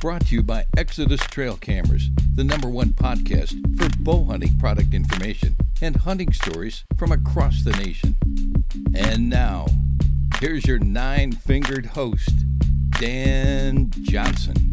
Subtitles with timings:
[0.00, 4.94] brought to you by Exodus Trail Cameras, the number one podcast for bow hunting product
[4.94, 8.16] information and hunting stories from across the nation.
[8.94, 9.66] And now,
[10.40, 12.30] here's your nine fingered host,
[13.00, 14.67] Dan Johnson.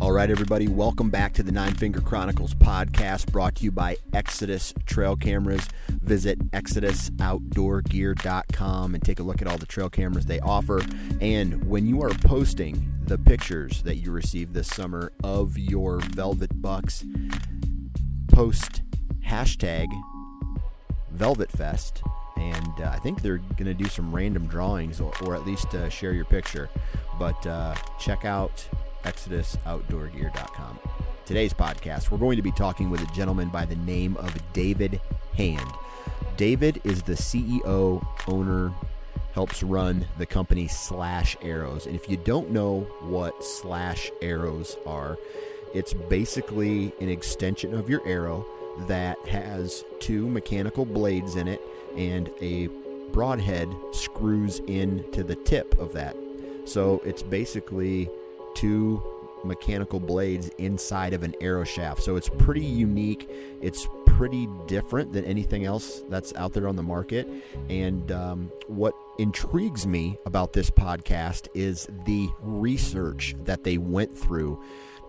[0.00, 3.96] All right, everybody, welcome back to the Nine Finger Chronicles podcast brought to you by
[4.12, 5.66] Exodus Trail Cameras.
[5.88, 10.84] Visit exodusoutdoorgear.com and take a look at all the trail cameras they offer.
[11.20, 16.62] And when you are posting the pictures that you received this summer of your Velvet
[16.62, 17.04] Bucks,
[18.28, 18.82] post
[19.26, 19.88] hashtag
[21.10, 22.04] Velvet Fest.
[22.36, 25.74] And uh, I think they're going to do some random drawings or, or at least
[25.74, 26.70] uh, share your picture.
[27.18, 28.64] But uh, check out
[29.04, 30.78] ExodusOutdoorGear.com.
[31.24, 35.00] Today's podcast, we're going to be talking with a gentleman by the name of David
[35.34, 35.70] Hand.
[36.36, 38.72] David is the CEO, owner,
[39.32, 41.86] helps run the company Slash Arrows.
[41.86, 45.18] And if you don't know what Slash Arrows are,
[45.74, 48.46] it's basically an extension of your arrow
[48.86, 51.60] that has two mechanical blades in it
[51.96, 52.68] and a
[53.12, 56.16] broadhead screws into the tip of that.
[56.64, 58.08] So it's basically
[58.58, 59.02] two
[59.44, 62.02] mechanical blades inside of an arrow shaft.
[62.02, 63.30] So it's pretty unique.
[63.62, 67.28] It's pretty different than anything else that's out there on the market.
[67.68, 74.60] And um, what intrigues me about this podcast is the research that they went through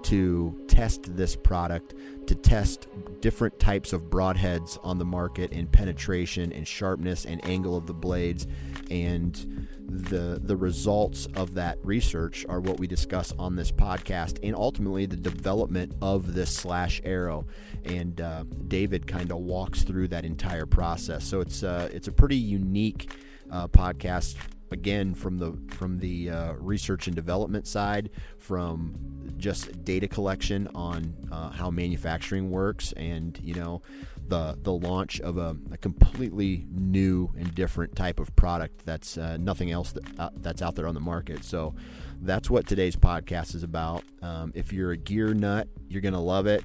[0.04, 1.96] to test this product,
[2.28, 2.88] to test
[3.22, 7.94] different types of broadheads on the market and penetration and sharpness and angle of the
[7.94, 8.48] blades.
[8.90, 14.56] And the the results of that research are what we discuss on this podcast, and
[14.56, 17.46] ultimately the development of this slash arrow.
[17.86, 21.26] And uh, David kind of walks through that entire process.
[21.26, 23.12] So it's uh, it's a pretty unique
[23.52, 24.36] uh, podcast
[24.72, 28.96] again from the from the uh, research and development side from
[29.38, 33.82] just data collection on uh, how manufacturing works and you know
[34.28, 39.38] the the launch of a, a completely new and different type of product that's uh,
[39.38, 41.44] nothing else that, uh, that's out there on the market.
[41.44, 41.74] So
[42.22, 44.04] that's what today's podcast is about.
[44.22, 46.64] Um, if you're a gear nut you're gonna love it.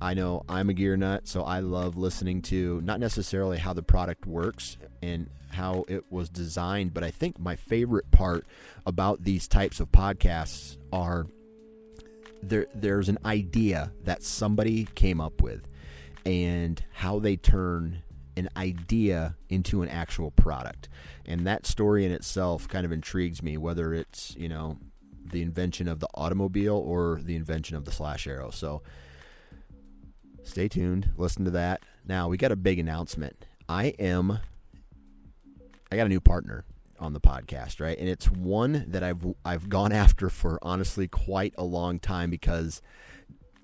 [0.00, 3.84] I know I'm a gear nut, so I love listening to not necessarily how the
[3.84, 8.46] product works and how it was designed, but I think my favorite part
[8.86, 11.26] about these types of podcasts are
[12.42, 15.68] there there's an idea that somebody came up with
[16.26, 18.02] and how they turn
[18.36, 20.88] an idea into an actual product.
[21.26, 24.78] And that story in itself kind of intrigues me, whether it's, you know,
[25.24, 28.50] the invention of the automobile or the invention of the slash arrow.
[28.50, 28.82] So
[30.42, 31.82] stay tuned, listen to that.
[32.06, 33.46] Now, we got a big announcement.
[33.68, 34.40] I am
[35.92, 36.64] I got a new partner
[36.98, 37.98] on the podcast, right?
[37.98, 42.80] And it's one that I've I've gone after for honestly quite a long time because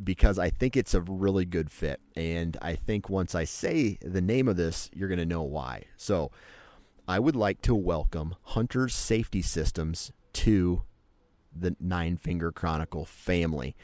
[0.04, 2.00] because I think it's a really good fit.
[2.14, 5.84] And I think once I say the name of this, you're going to know why.
[5.96, 6.30] So
[7.08, 10.82] I would like to welcome Hunter's Safety Systems to
[11.56, 13.74] the Nine Finger Chronicle family.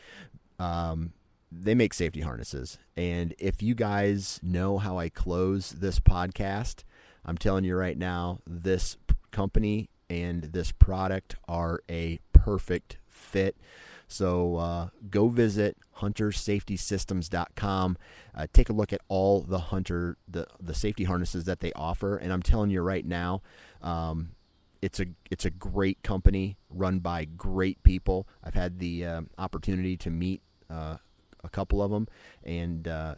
[0.58, 1.14] Um,
[1.50, 2.76] they make safety harnesses.
[2.94, 6.84] And if you guys know how I close this podcast,
[7.24, 8.96] I'm telling you right now, this
[9.30, 13.56] company and this product are a perfect fit.
[14.06, 17.96] So uh, go visit huntersafetysystems.com.
[18.34, 22.16] Uh, take a look at all the hunter the the safety harnesses that they offer,
[22.16, 23.42] and I'm telling you right now.
[23.82, 24.32] Um,
[24.82, 28.28] it's a it's a great company run by great people.
[28.42, 30.98] I've had the uh, opportunity to meet uh,
[31.42, 32.06] a couple of them,
[32.44, 33.14] and uh,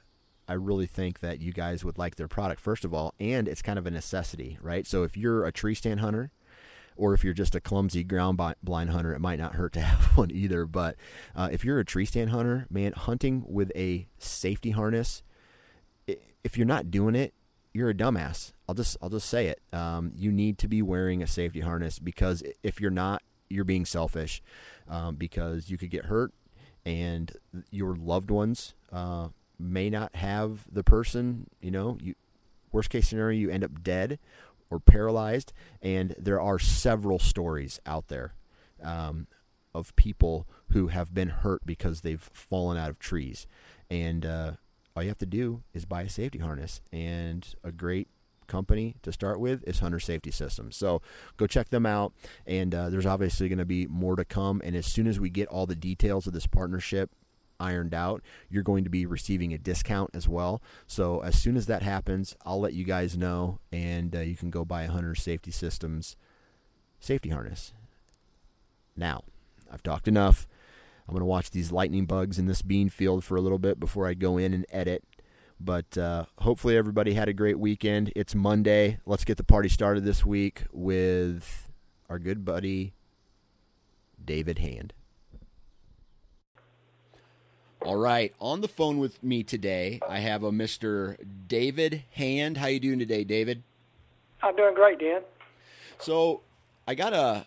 [0.49, 3.63] I really think that you guys would like their product first of all, and it's
[3.63, 4.87] kind of a necessity, right?
[4.87, 6.31] So if you're a tree stand hunter,
[6.97, 10.17] or if you're just a clumsy ground blind hunter, it might not hurt to have
[10.17, 10.65] one either.
[10.67, 10.97] But
[11.35, 15.23] uh, if you're a tree stand hunter, man, hunting with a safety harness,
[16.07, 17.35] if you're not doing it,
[17.73, 18.53] you're a dumbass.
[18.69, 19.61] I'll just I'll just say it.
[19.73, 23.85] Um, you need to be wearing a safety harness because if you're not, you're being
[23.85, 24.43] selfish.
[24.89, 26.33] Um, because you could get hurt,
[26.85, 27.33] and
[27.73, 31.49] your loved ones uh, may not have the person.
[31.61, 32.15] You know, you
[32.73, 34.19] worst case scenario, you end up dead
[34.71, 35.53] or paralyzed.
[35.83, 38.35] And there are several stories out there
[38.83, 39.27] um,
[39.75, 43.47] of people who have been hurt because they've fallen out of trees.
[43.91, 44.53] And uh,
[44.95, 46.81] all you have to do is buy a safety harness.
[46.93, 48.09] And a great
[48.47, 50.77] company to start with is Hunter Safety Systems.
[50.77, 51.03] So
[51.37, 52.13] go check them out.
[52.47, 54.61] And uh, there's obviously going to be more to come.
[54.65, 57.11] And as soon as we get all the details of this partnership
[57.59, 60.63] ironed out, you're going to be receiving a discount as well.
[60.87, 64.51] So as soon as that happens, I'll let you guys know, and uh, you can
[64.51, 66.17] go buy a Hunter Safety Systems
[67.01, 67.73] safety harness.
[68.97, 69.23] Now,
[69.71, 70.47] I've talked enough.
[71.07, 73.79] I'm going to watch these lightning bugs in this bean field for a little bit
[73.79, 75.05] before I go in and edit.
[75.61, 78.13] But uh, hopefully, everybody had a great weekend.
[78.15, 78.99] It's Monday.
[79.07, 81.71] Let's get the party started this week with
[82.11, 82.93] our good buddy,
[84.23, 84.93] David Hand.
[87.83, 91.17] All right, on the phone with me today, I have a Mr.
[91.47, 92.57] David Hand.
[92.57, 93.63] How you doing today, David?
[94.43, 95.21] I'm doing great, Dan.
[95.99, 96.41] So,
[96.89, 97.47] I got a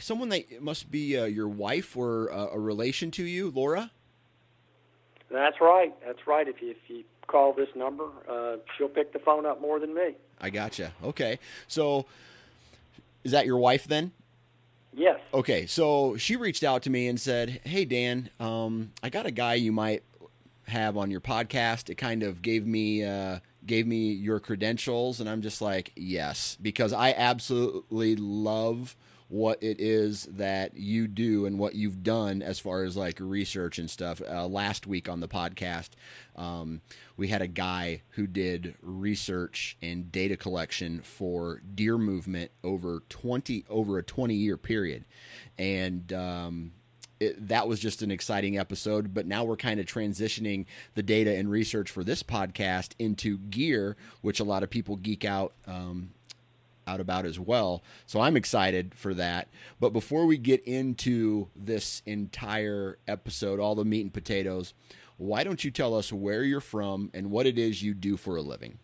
[0.00, 3.90] someone that must be uh, your wife or uh, a relation to you, Laura.
[5.30, 5.94] That's right.
[6.04, 6.46] That's right.
[6.46, 9.94] If you if you call this number, uh, she'll pick the phone up more than
[9.94, 10.14] me.
[10.40, 10.92] I gotcha.
[11.02, 11.38] Okay,
[11.68, 12.06] so
[13.24, 14.12] is that your wife then?
[14.96, 15.20] Yes.
[15.32, 19.30] Okay, so she reached out to me and said, "Hey Dan, um, I got a
[19.30, 20.02] guy you might
[20.68, 25.28] have on your podcast." It kind of gave me uh, gave me your credentials, and
[25.28, 28.96] I'm just like, "Yes," because I absolutely love
[29.34, 33.80] what it is that you do and what you've done as far as like research
[33.80, 34.22] and stuff.
[34.30, 35.90] Uh, last week on the podcast,
[36.36, 36.80] um,
[37.16, 43.64] we had a guy who did research and data collection for deer movement over 20
[43.68, 45.04] over a 20 year period,
[45.58, 46.70] and um,
[47.18, 49.12] it, that was just an exciting episode.
[49.12, 53.96] But now we're kind of transitioning the data and research for this podcast into gear,
[54.20, 56.10] which a lot of people geek out um,
[56.86, 57.82] out about as well.
[58.06, 59.48] So I'm excited for that.
[59.80, 64.74] But before we get into this entire episode, all the meat and potatoes,
[65.16, 68.36] why don't you tell us where you're from and what it is you do for
[68.36, 68.78] a living?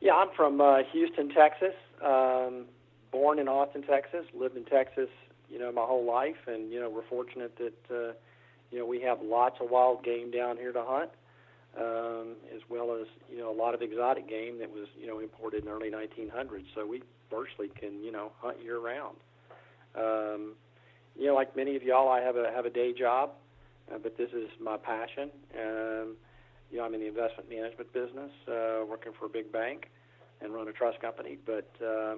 [0.00, 1.74] Yeah, I'm from uh, Houston, Texas.
[2.04, 2.66] Um,
[3.10, 4.24] born in Austin, Texas.
[4.32, 5.08] Lived in Texas,
[5.50, 8.12] you know, my whole life, and you know, we're fortunate that uh,
[8.70, 11.10] you know we have lots of wild game down here to hunt
[11.76, 15.20] um, as well as you know a lot of exotic game that was you know
[15.20, 16.66] imported in the early 1900s.
[16.74, 19.16] So we virtually can you know hunt year round.
[19.94, 20.54] Um,
[21.16, 23.32] you know, like many of y'all, I have a have a day job,
[23.92, 25.30] uh, but this is my passion.
[25.54, 26.16] Um,
[26.70, 29.90] you know, I'm in the investment management business, uh, working for a big bank,
[30.40, 31.38] and run a trust company.
[31.44, 32.16] But uh,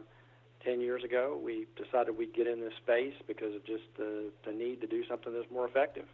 [0.65, 4.53] 10 years ago, we decided we'd get in this space because of just the, the
[4.53, 6.07] need to do something that's more effective.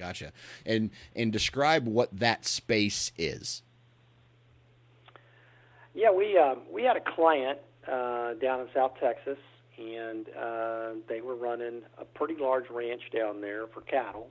[0.00, 0.32] Gotcha.
[0.64, 3.62] And and describe what that space is.
[5.94, 9.36] Yeah, we uh, we had a client uh, down in South Texas,
[9.76, 14.30] and uh, they were running a pretty large ranch down there for cattle.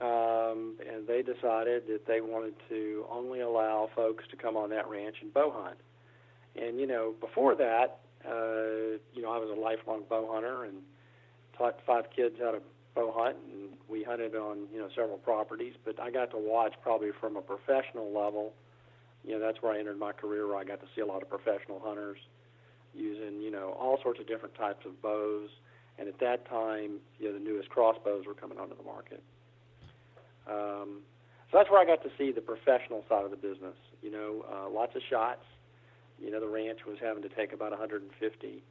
[0.00, 4.88] Um, and they decided that they wanted to only allow folks to come on that
[4.88, 5.78] ranch and bow hunt.
[6.56, 10.78] And you know, before that, uh, you know, I was a lifelong bow hunter and
[11.56, 12.60] taught five kids how to
[12.98, 15.74] bow hunt, and we hunted on you know several properties.
[15.84, 18.52] But I got to watch probably from a professional level.
[19.24, 21.22] You know, that's where I entered my career, where I got to see a lot
[21.22, 22.18] of professional hunters
[22.94, 25.50] using you know all sorts of different types of bows.
[25.98, 29.20] And at that time, you know, the newest crossbows were coming onto the market.
[30.48, 31.02] Um,
[31.50, 33.74] so that's where I got to see the professional side of the business.
[34.00, 35.42] You know, uh, lots of shots.
[36.20, 38.62] You know, the ranch was having to take about 150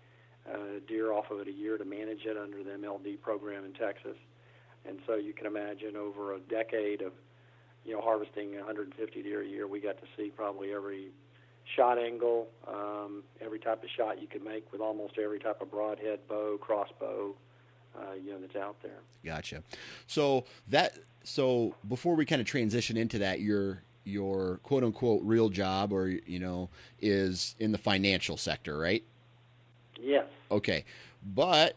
[0.88, 4.18] deer off of it a year to manage it under the MLD program in Texas.
[4.88, 7.14] And so you can imagine over a decade of,
[7.86, 11.12] you know, harvesting 150 deer a year, we got to see probably every
[11.76, 15.70] shot angle, um, every type of shot you could make with almost every type of
[15.70, 17.36] broadhead bow, crossbow,
[17.98, 19.00] uh, you know that's out there.
[19.26, 19.64] Gotcha.
[20.06, 25.50] So that so before we kind of transition into that, your your quote unquote real
[25.50, 29.04] job or you know is in the financial sector, right?
[30.02, 30.26] Yes.
[30.52, 30.86] Okay,
[31.24, 31.76] but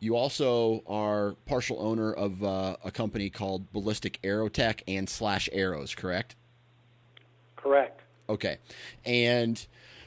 [0.00, 5.94] you also are partial owner of uh, a company called Ballistic Aerotech and Slash Arrows,
[5.94, 6.34] correct?
[7.54, 8.00] Correct.
[8.28, 8.58] Okay,
[9.04, 9.64] and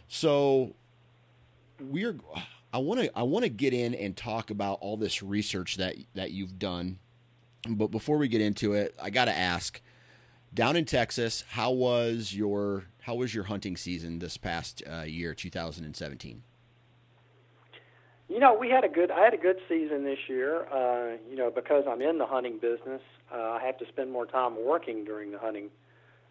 [0.07, 0.73] so
[1.79, 2.17] we're.
[2.73, 3.17] I want to.
[3.17, 6.99] I want to get in and talk about all this research that that you've done,
[7.69, 9.81] but before we get into it, I got to ask.
[10.53, 15.33] Down in Texas, how was your how was your hunting season this past uh, year,
[15.33, 16.43] 2017?
[18.27, 19.11] You know, we had a good.
[19.11, 20.65] I had a good season this year.
[20.73, 23.01] Uh, you know, because I'm in the hunting business,
[23.31, 25.69] uh, I have to spend more time working during the hunting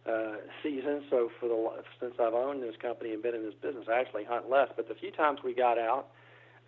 [0.07, 1.05] uh, season.
[1.09, 4.25] So for the since I've owned this company and been in this business, I actually
[4.25, 4.69] hunt less.
[4.75, 6.09] But the few times we got out,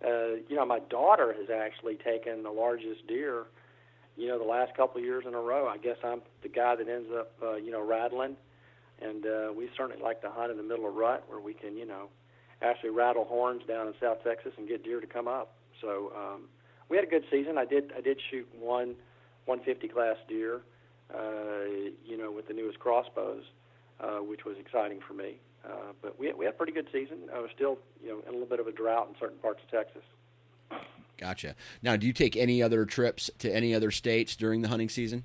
[0.05, 3.45] uh, you know, my daughter has actually taken the largest deer.
[4.15, 5.67] You know, the last couple of years in a row.
[5.67, 8.37] I guess I'm the guy that ends up, uh, you know, rattling.
[9.01, 11.77] And uh, we certainly like to hunt in the middle of rut where we can,
[11.77, 12.07] you know,
[12.61, 15.53] actually rattle horns down in South Texas and get deer to come up.
[15.81, 16.43] So um,
[16.89, 17.57] we had a good season.
[17.57, 18.95] I did I did shoot one
[19.45, 20.61] 150 class deer,
[21.13, 21.65] uh,
[22.05, 23.43] you know, with the newest crossbows,
[23.99, 25.37] uh, which was exciting for me.
[25.65, 27.17] Uh, but we we had a pretty good season.
[27.33, 29.61] I was still you know in a little bit of a drought in certain parts
[29.63, 30.03] of Texas.
[31.17, 31.55] Gotcha.
[31.81, 35.23] Now, do you take any other trips to any other states during the hunting season?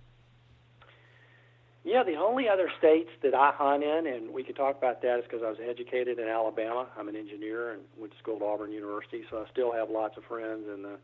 [1.85, 5.19] Yeah, the only other states that I hunt in, and we could talk about that,
[5.19, 6.87] is because I was educated in Alabama.
[6.97, 10.17] I'm an engineer and went to school at Auburn University, so I still have lots
[10.17, 10.99] of friends in the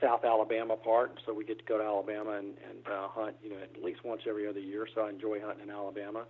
[0.00, 1.20] South Alabama part.
[1.24, 4.04] So we get to go to Alabama and, and uh, hunt, you know, at least
[4.04, 4.88] once every other year.
[4.92, 6.24] So I enjoy hunting in Alabama.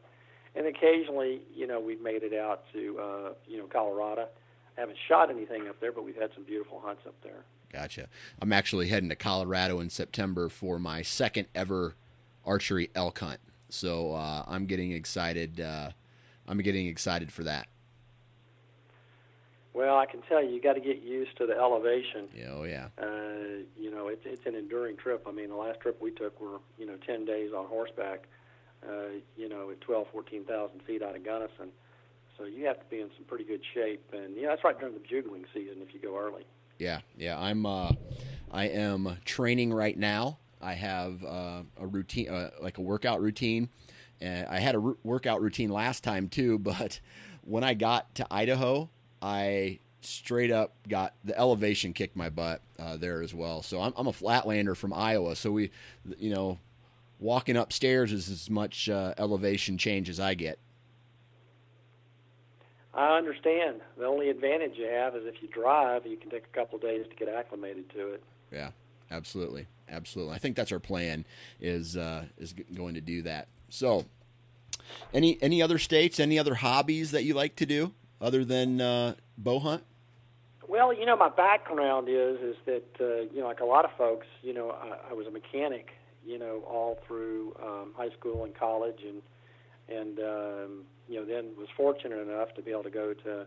[0.55, 4.29] And occasionally, you know, we've made it out to, uh, you know, Colorado.
[4.77, 7.45] I haven't shot anything up there, but we've had some beautiful hunts up there.
[7.73, 8.09] Gotcha.
[8.41, 11.95] I'm actually heading to Colorado in September for my second ever
[12.45, 13.41] archery elk hunt.
[13.69, 15.61] So uh, I'm getting excited.
[15.61, 15.91] Uh,
[16.47, 17.69] I'm getting excited for that.
[19.75, 22.29] Well, I can tell you, you got to get used to the elevation.
[22.35, 22.89] Yeah, oh yeah.
[22.99, 25.27] Uh, you know, it's it's an enduring trip.
[25.29, 28.27] I mean, the last trip we took were you know 10 days on horseback.
[28.87, 31.71] Uh, you know, at 12, 14,000 feet out of Gunnison.
[32.37, 34.95] So you have to be in some pretty good shape, and yeah, that's right during
[34.95, 36.45] the bugling season if you go early.
[36.79, 37.39] Yeah, yeah.
[37.39, 37.93] I'm uh,
[38.51, 40.39] I am training right now.
[40.61, 43.69] I have uh, a routine, uh, like a workout routine.
[44.21, 47.01] And I had a r- workout routine last time too, but
[47.43, 48.89] when I got to Idaho,
[49.21, 53.63] I straight up got the elevation kicked my butt uh, there as well.
[53.63, 55.71] So I'm, I'm, a flatlander from Iowa, so we,
[56.19, 56.59] you know,
[57.19, 60.59] walking upstairs is as much uh, elevation change as I get.
[62.95, 63.81] I understand.
[63.99, 66.83] The only advantage you have is if you drive, you can take a couple of
[66.83, 68.23] days to get acclimated to it.
[68.51, 68.71] Yeah,
[69.11, 70.35] absolutely, absolutely.
[70.35, 71.25] I think that's our plan
[71.61, 73.49] is uh, is going to do that.
[73.69, 74.07] So,
[75.13, 79.15] any any other states, any other hobbies that you like to do other than uh,
[79.37, 79.85] bow hunt?
[80.69, 83.91] Well, you know, my background is is that uh, you know, like a lot of
[83.97, 85.91] folks, you know, I, I was a mechanic,
[86.25, 89.23] you know, all through um, high school and college, and
[89.89, 93.47] and um, you know, then was fortunate enough to be able to go to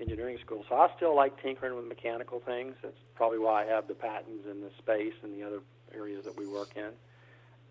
[0.00, 0.64] engineering school.
[0.68, 2.74] So I still like tinkering with mechanical things.
[2.82, 5.60] That's probably why I have the patents in the space and the other
[5.94, 6.90] areas that we work in.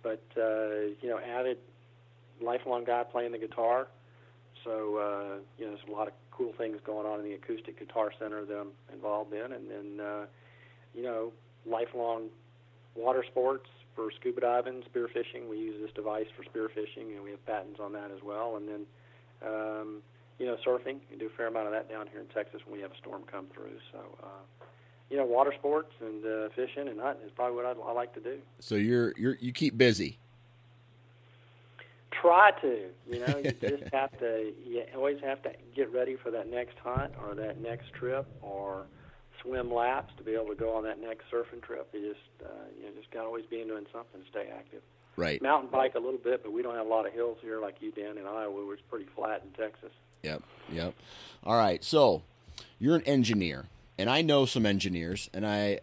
[0.04, 1.58] But uh, you know, added
[2.42, 3.88] lifelong guy playing the guitar.
[4.64, 7.80] So uh, you know, there's a lot of cool things going on in the acoustic
[7.80, 10.26] guitar center that I'm involved in, and then uh,
[10.94, 11.34] you know,
[11.66, 12.30] lifelong
[12.96, 15.50] water sports for scuba diving, spearfishing.
[15.50, 18.56] We use this device for spearfishing, and we have patents on that as well.
[18.56, 18.86] And then
[19.46, 20.02] um,
[20.40, 21.00] you know, surfing.
[21.12, 22.98] We do a fair amount of that down here in Texas when we have a
[22.98, 23.78] storm come through.
[23.92, 24.66] So, uh,
[25.10, 28.14] you know, water sports and uh, fishing and hunting is probably what I'd, I like
[28.14, 28.40] to do.
[28.60, 30.18] So you're you're you keep busy.
[32.12, 34.54] Try to, you know, you just have to.
[34.66, 38.86] You always have to get ready for that next hunt or that next trip or
[39.42, 41.90] swim laps to be able to go on that next surfing trip.
[41.94, 44.82] You just, uh, you know, just got to always be doing something to stay active.
[45.16, 45.42] Right.
[45.42, 47.76] Mountain bike a little bit, but we don't have a lot of hills here like
[47.82, 49.92] you Dan in Iowa, where it's pretty flat in Texas.
[50.24, 50.44] Yep.
[50.72, 50.94] Yep.
[51.44, 51.84] All right.
[51.84, 52.24] So
[52.80, 53.66] you're an engineer,
[53.98, 55.80] and I know some engineers, and I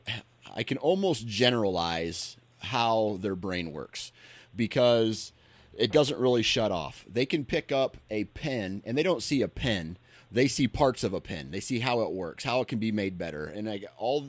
[0.55, 4.13] I can almost generalize how their brain works
[4.55, 5.33] because
[5.75, 7.05] it doesn't really shut off.
[7.09, 9.99] They can pick up a pen, and they don't see a pen.
[10.31, 11.51] They see parts of a pen.
[11.51, 14.29] They see how it works, how it can be made better, and like all.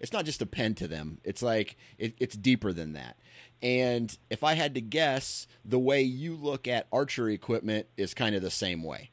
[0.00, 1.18] It's not just a pen to them.
[1.24, 3.16] It's like it, it's deeper than that.
[3.62, 8.34] And if I had to guess, the way you look at archery equipment is kind
[8.34, 9.10] of the same way.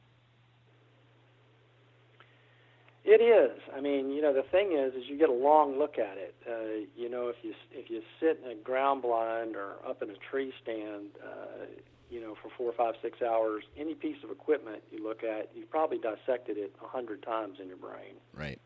[3.03, 3.60] It is.
[3.75, 6.36] I mean, you know, the thing is, is you get a long look at it.
[6.48, 10.10] Uh, you know, if you if you sit in a ground blind or up in
[10.12, 11.65] a tree stand, uh,
[12.12, 15.70] you know, for four, five, six hours, any piece of equipment you look at, you've
[15.72, 18.15] probably dissected it a hundred times in your brain.
[18.34, 18.60] Right.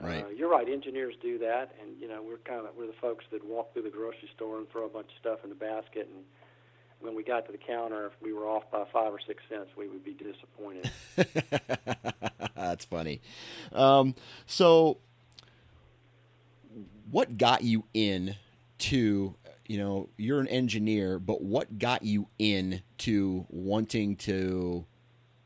[0.00, 0.24] Right.
[0.24, 0.68] Uh, you're right.
[0.68, 3.82] Engineers do that, and you know, we're kind of we're the folks that walk through
[3.82, 6.24] the grocery store and throw a bunch of stuff in the basket and
[7.02, 9.70] when we got to the counter, if we were off by five or six cents,
[9.76, 10.90] we would be disappointed.
[12.56, 13.20] That's funny.
[13.72, 14.14] Um,
[14.46, 14.98] so,
[17.10, 18.36] what got you in
[18.78, 19.34] to,
[19.66, 24.86] you know, you're an engineer, but what got you in to wanting to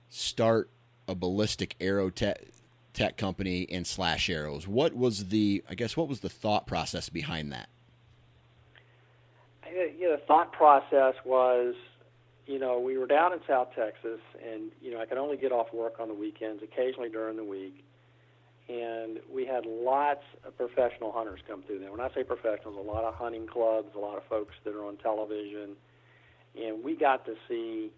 [0.09, 0.71] start
[1.09, 2.43] a ballistic arrow tech,
[2.93, 4.69] tech company and slash arrows?
[4.69, 7.69] What was the, I guess, what was the thought process behind that?
[9.73, 11.75] You know, the thought process was,
[12.47, 15.53] you know, we were down in South Texas, and you know, I could only get
[15.53, 17.85] off work on the weekends, occasionally during the week,
[18.69, 21.91] and we had lots of professional hunters come through there.
[21.91, 24.85] When I say professionals, a lot of hunting clubs, a lot of folks that are
[24.85, 25.77] on television,
[26.57, 27.91] and we got to see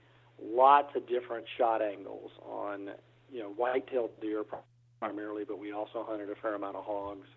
[0.42, 2.90] lots of different shot angles on,
[3.32, 4.44] you know, white-tailed deer
[5.00, 7.28] primarily, but we also hunted a fair amount of hogs,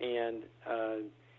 [0.00, 0.96] and uh,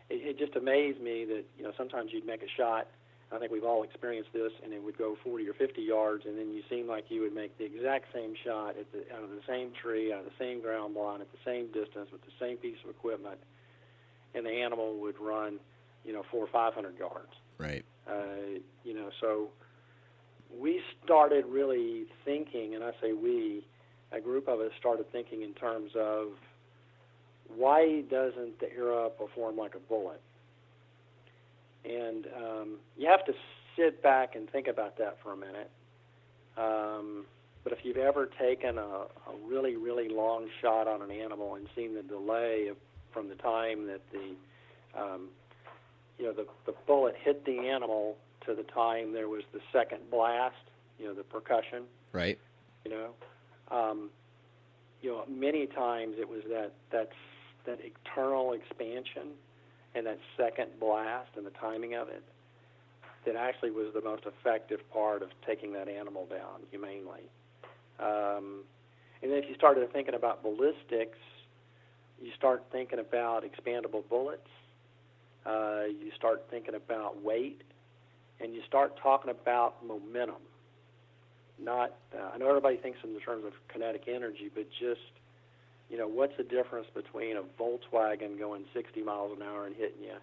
[0.09, 2.87] it, it just amazed me that you know sometimes you'd make a shot.
[3.31, 6.37] I think we've all experienced this, and it would go 40 or 50 yards, and
[6.37, 9.31] then you seem like you would make the exact same shot at the, out of
[9.31, 12.31] the same tree, out of the same ground blind, at the same distance, with the
[12.39, 13.37] same piece of equipment,
[14.33, 15.59] and the animal would run,
[16.05, 17.33] you know, four or 500 yards.
[17.57, 17.83] Right.
[18.07, 19.49] Uh, you know, so
[20.55, 23.67] we started really thinking, and I say we,
[24.13, 26.29] a group of us started thinking in terms of
[27.55, 30.21] why doesn't the arrow perform like a bullet?
[31.85, 33.33] And um, you have to
[33.77, 35.69] sit back and think about that for a minute.
[36.57, 37.25] Um,
[37.63, 39.07] but if you've ever taken a, a
[39.45, 42.77] really, really long shot on an animal and seen the delay of,
[43.11, 45.27] from the time that the, um,
[46.17, 49.99] you know, the, the bullet hit the animal to the time there was the second
[50.09, 50.55] blast,
[50.99, 51.83] you know, the percussion.
[52.11, 52.39] Right.
[52.85, 53.09] You know,
[53.69, 54.09] um,
[55.01, 57.09] you know, many times it was that that
[57.67, 59.29] that internal expansion
[59.93, 62.23] and that second blast and the timing of it
[63.25, 67.21] that actually was the most effective part of taking that animal down humanely.
[67.99, 68.63] Um,
[69.21, 71.17] and then if you started thinking about ballistics,
[72.21, 74.47] you start thinking about expandable bullets.
[75.45, 77.61] Uh, you start thinking about weight,
[78.39, 80.41] and you start talking about momentum.
[81.59, 85.01] Not, uh, I know everybody thinks in the terms of kinetic energy, but just
[85.89, 90.03] you know, what's the difference between a Volkswagen going 60 miles an hour and hitting
[90.03, 90.15] you,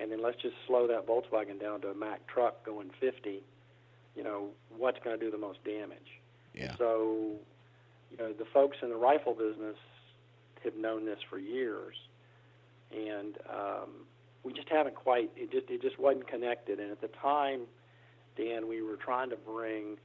[0.00, 3.42] and then let's just slow that Volkswagen down to a Mack truck going 50.
[4.16, 6.20] You know, what's going to do the most damage?
[6.54, 6.74] Yeah.
[6.76, 7.36] So,
[8.10, 9.76] you know, the folks in the rifle business
[10.64, 11.94] have known this for years,
[12.90, 13.90] and um,
[14.42, 15.30] we just haven't quite.
[15.36, 16.80] It just it just wasn't connected.
[16.80, 17.62] And at the time,
[18.36, 19.98] Dan, we were trying to bring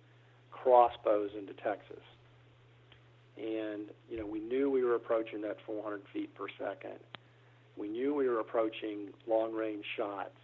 [0.52, 2.04] crossbows into Texas
[3.38, 7.00] and you know we knew we were approaching that 400 feet per second.
[7.76, 10.38] We knew we were approaching long-range shots.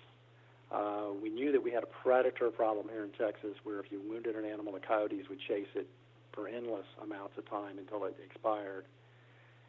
[0.71, 4.01] Uh, we knew that we had a predator problem here in Texas, where if you
[4.07, 5.87] wounded an animal, the coyotes would chase it
[6.31, 8.85] for endless amounts of time until it expired.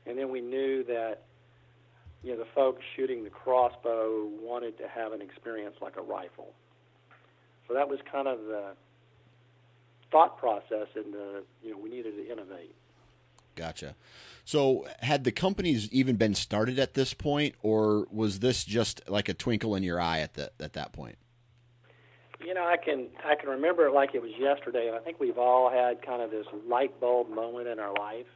[0.07, 1.23] And then we knew that
[2.23, 6.53] you know the folks shooting the crossbow wanted to have an experience like a rifle.
[7.69, 8.73] So that was kind of the
[10.11, 12.75] thought process, and the you know we needed to innovate.
[13.55, 13.95] Gotcha.
[14.45, 19.29] So, had the companies even been started at this point, or was this just like
[19.29, 21.19] a twinkle in your eye at the at that point?
[22.45, 25.21] You know, I can I can remember it like it was yesterday, and I think
[25.21, 28.27] we've all had kind of this light bulb moment in our life.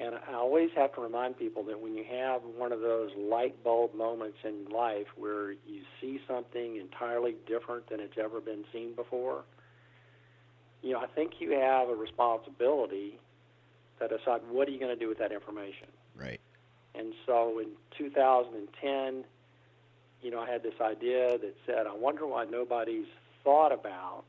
[0.00, 3.62] And I always have to remind people that when you have one of those light
[3.62, 8.94] bulb moments in life where you see something entirely different than it's ever been seen
[8.94, 9.44] before,
[10.82, 13.20] you know, I think you have a responsibility
[14.00, 15.88] to decide what are you going to do with that information.
[16.16, 16.40] Right.
[16.94, 19.24] And so in 2010,
[20.22, 23.06] you know, I had this idea that said, I wonder why nobody's
[23.42, 24.24] thought about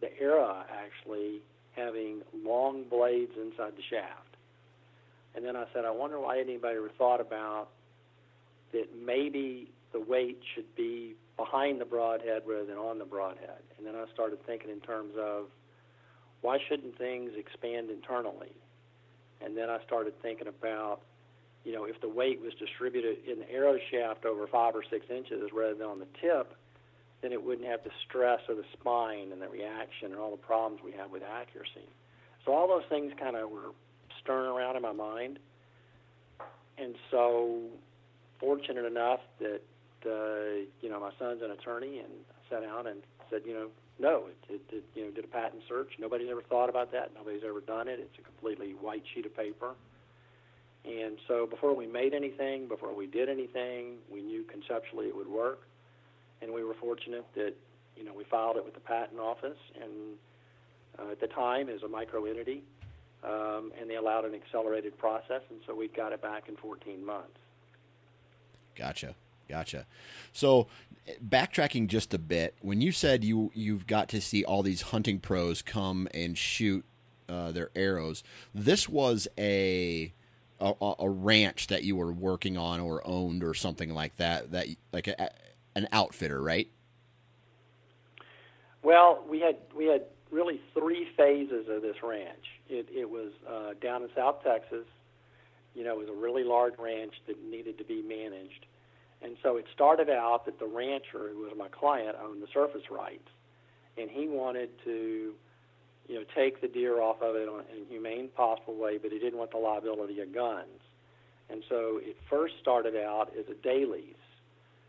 [0.00, 1.40] the era actually
[1.76, 4.36] having long blades inside the shaft.
[5.34, 7.68] And then I said, I wonder why anybody ever thought about
[8.72, 13.62] that maybe the weight should be behind the broadhead rather than on the broadhead.
[13.78, 15.46] And then I started thinking in terms of
[16.42, 18.52] why shouldn't things expand internally?
[19.40, 21.00] And then I started thinking about,
[21.64, 25.06] you know, if the weight was distributed in the arrow shaft over five or six
[25.10, 26.54] inches rather than on the tip,
[27.22, 30.36] then it wouldn't have the stress of the spine and the reaction and all the
[30.36, 31.88] problems we have with accuracy.
[32.44, 33.72] So all those things kind of were
[34.22, 35.38] stirring around in my mind.
[36.78, 37.60] And so,
[38.38, 39.60] fortunate enough that
[40.06, 43.68] uh, you know my son's an attorney, and I sat down and said, you know,
[44.00, 45.92] no, it, it, it you know did a patent search.
[45.98, 47.12] Nobody's ever thought about that.
[47.14, 48.00] Nobody's ever done it.
[48.00, 49.74] It's a completely white sheet of paper.
[50.84, 55.28] And so before we made anything, before we did anything, we knew conceptually it would
[55.28, 55.60] work.
[56.40, 57.52] And we were fortunate that,
[57.96, 60.16] you know, we filed it with the patent office and
[60.98, 62.62] uh, at the time as a micro entity,
[63.22, 67.04] um, and they allowed an accelerated process, and so we got it back in 14
[67.04, 67.28] months.
[68.74, 69.14] Gotcha,
[69.50, 69.86] gotcha.
[70.32, 70.68] So,
[71.28, 75.18] backtracking just a bit, when you said you you've got to see all these hunting
[75.18, 76.84] pros come and shoot
[77.28, 78.22] uh, their arrows,
[78.54, 80.12] this was a,
[80.60, 84.52] a a ranch that you were working on or owned or something like that.
[84.52, 85.30] That like a,
[85.74, 86.68] an outfitter, right?
[88.82, 92.46] Well, we had we had really three phases of this ranch.
[92.68, 94.86] It, it was uh, down in South Texas.
[95.74, 98.66] You know, it was a really large ranch that needed to be managed.
[99.22, 102.90] And so it started out that the rancher, who was my client, owned the surface
[102.90, 103.28] rights.
[103.98, 105.34] And he wanted to,
[106.08, 109.18] you know, take the deer off of it in a humane possible way, but he
[109.18, 110.80] didn't want the liability of guns.
[111.50, 114.14] And so it first started out as a day lease,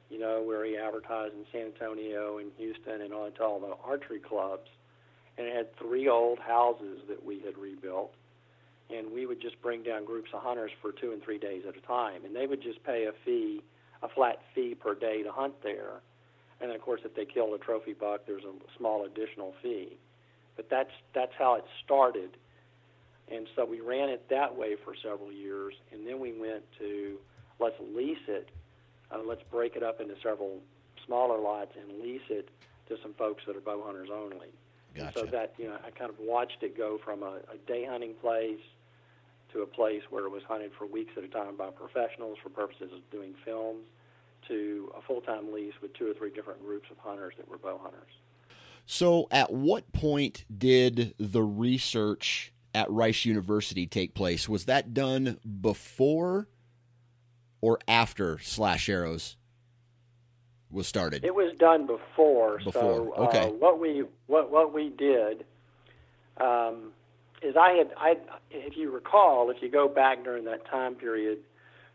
[0.09, 3.73] you know, where he advertised in San Antonio and Houston and on to all the
[3.83, 4.69] archery clubs
[5.37, 8.13] and it had three old houses that we had rebuilt.
[8.89, 11.77] And we would just bring down groups of hunters for two and three days at
[11.77, 13.63] a time, and they would just pay a fee,
[14.03, 16.01] a flat fee per day to hunt there.
[16.59, 19.97] And then, of course, if they killed a trophy buck, there's a small additional fee.
[20.55, 22.37] But that's that's how it started.
[23.31, 27.17] And so we ran it that way for several years, and then we went to
[27.59, 28.49] let's lease it,
[29.11, 30.59] uh, let's break it up into several
[31.05, 32.49] smaller lots and lease it
[32.89, 34.47] to some folks that are bow hunters only.
[34.93, 35.19] Gotcha.
[35.19, 38.13] So that you know, I kind of watched it go from a, a day hunting
[38.21, 38.59] place
[39.53, 42.49] to a place where it was hunted for weeks at a time by professionals for
[42.49, 43.85] purposes of doing films
[44.47, 47.79] to a full-time lease with two or three different groups of hunters that were bow
[47.81, 48.11] hunters.
[48.85, 54.49] So, at what point did the research at Rice University take place?
[54.49, 56.47] Was that done before
[57.61, 59.37] or after Slash Arrows
[60.71, 61.23] was started?
[61.23, 62.57] It was done before.
[62.57, 63.49] Before, So uh, okay.
[63.49, 65.45] what we what what we did
[66.37, 66.91] um,
[67.41, 68.15] is I had I
[68.49, 71.39] if you recall if you go back during that time period,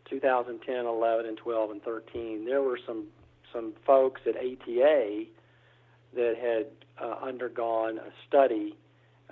[0.09, 3.07] 2010, 11, and 12 and 13, there were some
[3.53, 5.25] some folks at ATA
[6.15, 6.67] that had
[7.03, 8.77] uh, undergone a study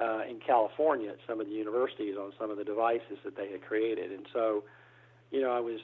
[0.01, 3.51] uh, in California at some of the universities on some of the devices that they
[3.51, 4.65] had created, and so
[5.31, 5.81] you know I was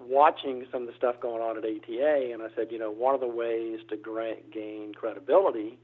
[0.00, 3.14] watching some of the stuff going on at ATA, and I said, you know, one
[3.14, 5.78] of the ways to gra- gain credibility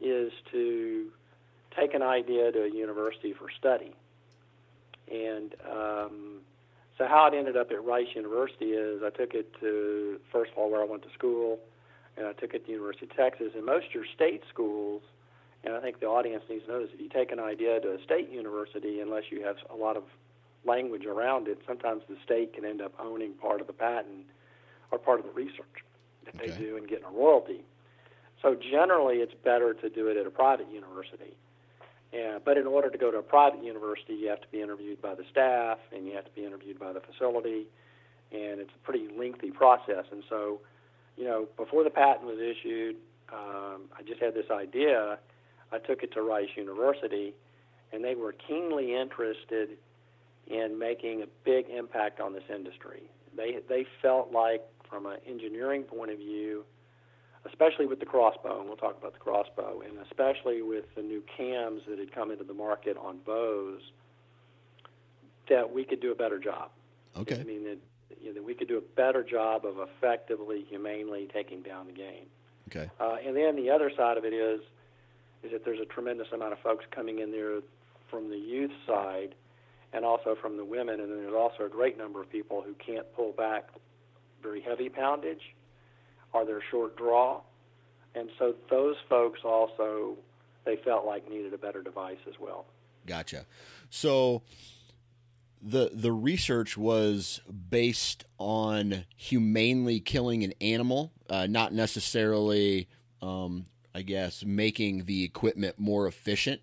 [0.00, 1.10] is to
[1.76, 3.94] take an idea to a university for study.
[5.10, 6.40] And um,
[6.96, 10.58] so, how it ended up at Rice University is I took it to, first of
[10.58, 11.58] all, where I went to school,
[12.16, 13.52] and I took it to the University of Texas.
[13.54, 15.02] And most of your state schools,
[15.64, 17.94] and I think the audience needs to know this, if you take an idea to
[17.94, 20.04] a state university, unless you have a lot of
[20.64, 24.26] language around it, sometimes the state can end up owning part of the patent
[24.90, 25.84] or part of the research
[26.24, 27.62] that they do and getting a royalty.
[28.40, 31.36] So generally, it's better to do it at a private university.
[32.14, 35.02] Yeah, but in order to go to a private university, you have to be interviewed
[35.02, 37.66] by the staff and you have to be interviewed by the facility,
[38.30, 40.04] and it's a pretty lengthy process.
[40.12, 40.60] And so,
[41.16, 42.96] you know, before the patent was issued,
[43.32, 45.18] um, I just had this idea.
[45.72, 47.34] I took it to Rice University,
[47.92, 49.70] and they were keenly interested
[50.46, 53.02] in making a big impact on this industry.
[53.36, 56.64] They they felt like, from an engineering point of view,
[57.46, 61.22] especially with the crossbow, and we'll talk about the crossbow, and especially with the new
[61.36, 63.80] cams that had come into the market on bows,
[65.48, 66.70] that we could do a better job.
[67.16, 67.38] Okay.
[67.38, 67.78] I mean that,
[68.20, 71.92] you know, that we could do a better job of effectively, humanely taking down the
[71.92, 72.26] game.
[72.68, 72.90] Okay.
[72.98, 74.60] Uh, and then the other side of it is,
[75.42, 77.60] is that there's a tremendous amount of folks coming in there
[78.10, 79.34] from the youth side,
[79.92, 82.74] and also from the women, and then there's also a great number of people who
[82.74, 83.68] can't pull back
[84.42, 85.54] very heavy poundage,
[86.34, 87.40] or they're short draw,
[88.14, 90.16] and so those folks also
[90.64, 92.66] they felt like needed a better device as well.
[93.06, 93.46] Gotcha.
[93.90, 94.42] So
[95.62, 102.88] the the research was based on humanely killing an animal, uh, not necessarily,
[103.22, 106.60] um, I guess, making the equipment more efficient.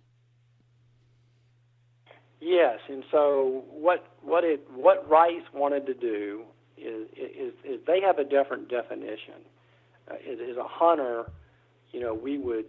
[2.40, 6.42] Yes, and so what what it what Rice wanted to do
[6.76, 9.34] is is, is they have a different definition.
[10.10, 11.30] Uh, as, a hunter,
[11.92, 12.66] you know, we would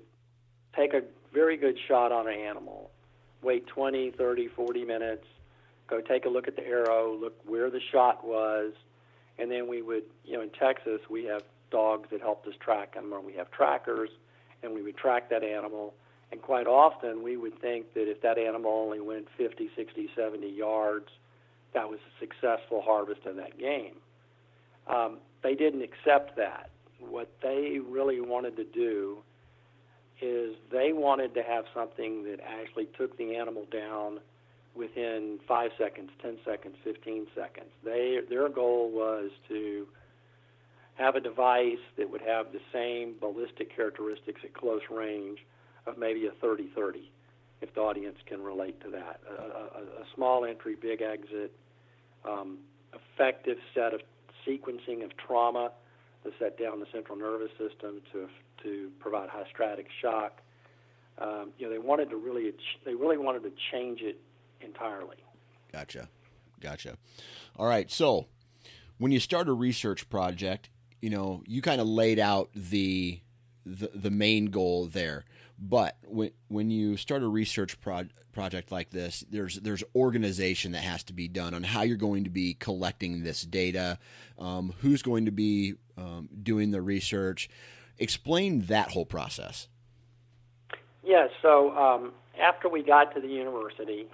[0.76, 1.02] take a
[1.34, 2.92] very good shot on an animal,
[3.42, 5.26] wait 20, 30, 40 minutes,
[5.88, 8.74] go take a look at the arrow, look where the shot was,
[9.40, 12.94] and then we would, you know, in Texas we have dogs that helped us track
[12.94, 14.10] them, or we have trackers,
[14.62, 15.94] and we would track that animal.
[16.32, 20.48] And quite often we would think that if that animal only went 50, 60, 70
[20.50, 21.10] yards,
[21.74, 23.96] that was a successful harvest of that game.
[24.88, 26.70] Um, they didn't accept that.
[27.10, 29.18] What they really wanted to do
[30.22, 34.20] is they wanted to have something that actually took the animal down
[34.76, 37.70] within five seconds, 10 seconds, 15 seconds.
[37.84, 39.88] They, their goal was to
[40.96, 45.40] have a device that would have the same ballistic characteristics at close range
[45.86, 47.12] of maybe a 30 30,
[47.62, 49.20] if the audience can relate to that.
[49.30, 51.52] A, a, a small entry, big exit,
[52.26, 52.60] um,
[52.94, 54.02] effective set of
[54.48, 55.72] sequencing of trauma
[56.24, 58.28] to set down the central nervous system to
[58.64, 60.42] to provide hydrostatic shock.
[61.18, 62.52] Um, you know, they wanted to really
[62.86, 64.20] they really wanted to change it
[64.62, 65.18] entirely.
[65.72, 66.10] Gotcha,
[66.60, 66.98] gotcha.
[67.58, 68.28] All right, so
[68.98, 70.70] when you start a research project,
[71.02, 73.20] you know, you kind of laid out the,
[73.66, 75.26] the the main goal there.
[75.66, 80.84] But when when you start a research pro- project like this, there's there's organization that
[80.84, 83.98] has to be done on how you're going to be collecting this data,
[84.38, 87.50] um, who's going to be um, doing the research.
[87.98, 89.70] Explain that whole process.
[91.02, 91.28] Yeah.
[91.42, 94.08] So um, after we got to the university,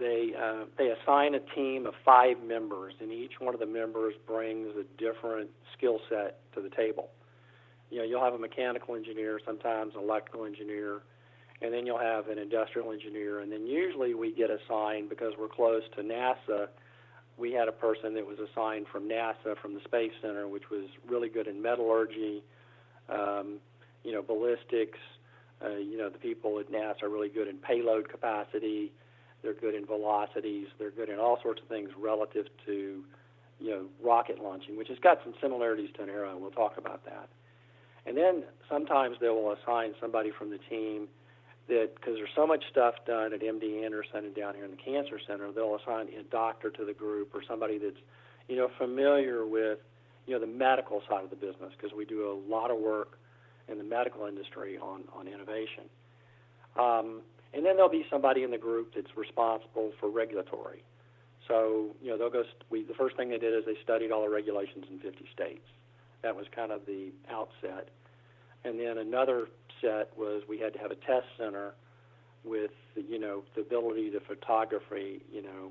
[0.00, 4.14] they uh, they assign a team of five members, and each one of the members
[4.26, 7.10] brings a different skill set to the table
[7.90, 11.02] you know, you'll have a mechanical engineer, sometimes an electrical engineer,
[11.60, 15.48] and then you'll have an industrial engineer, and then usually we get assigned because we're
[15.48, 16.68] close to NASA.
[17.36, 20.84] We had a person that was assigned from NASA from the Space Center, which was
[21.08, 22.42] really good in metallurgy,
[23.08, 23.58] um,
[24.04, 24.98] you know, ballistics.
[25.62, 28.92] Uh, you know, the people at NASA are really good in payload capacity.
[29.42, 30.68] They're good in velocities.
[30.78, 33.04] They're good in all sorts of things relative to,
[33.58, 36.38] you know, rocket launching, which has got some similarities to an arrow.
[36.38, 37.28] We'll talk about that.
[38.06, 41.08] And then sometimes they will assign somebody from the team
[41.68, 44.76] that, because there's so much stuff done at MD Anderson and down here in the
[44.76, 48.00] Cancer Center, they'll assign a doctor to the group or somebody that's,
[48.48, 49.78] you know, familiar with,
[50.26, 53.18] you know, the medical side of the business because we do a lot of work
[53.68, 55.84] in the medical industry on, on innovation.
[56.78, 60.82] Um, and then there'll be somebody in the group that's responsible for regulatory.
[61.48, 62.44] So, you know, they'll go.
[62.70, 65.66] We, the first thing they did is they studied all the regulations in 50 states.
[66.22, 67.88] That was kind of the outset.
[68.64, 69.48] And then another
[69.80, 71.74] set was we had to have a test center
[72.44, 75.70] with, you know, the ability to photography, you know,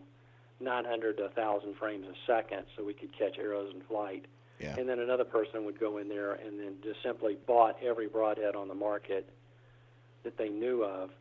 [0.60, 4.26] 900 to 1,000 frames a second so we could catch arrows in flight.
[4.60, 4.76] Yeah.
[4.78, 8.56] And then another person would go in there and then just simply bought every broadhead
[8.56, 9.30] on the market
[10.24, 11.12] that they knew of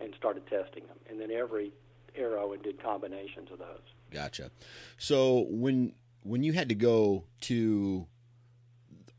[0.00, 0.98] and started testing them.
[1.08, 1.72] And then every
[2.14, 3.80] arrow and did combinations of those.
[4.10, 4.50] Gotcha.
[4.98, 8.06] So when when you had to go to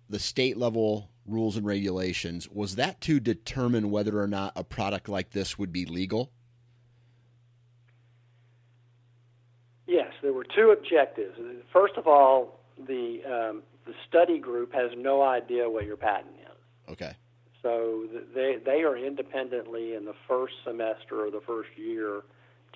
[0.10, 5.10] the state level rules and regulations, was that to determine whether or not a product
[5.10, 6.32] like this would be legal?
[9.88, 11.38] Yes, there were two objectives.
[11.72, 16.92] First of all, the um, the study group has no idea what your patent is.
[16.94, 17.14] Okay.
[17.62, 22.24] So they they are independently in the first semester or the first year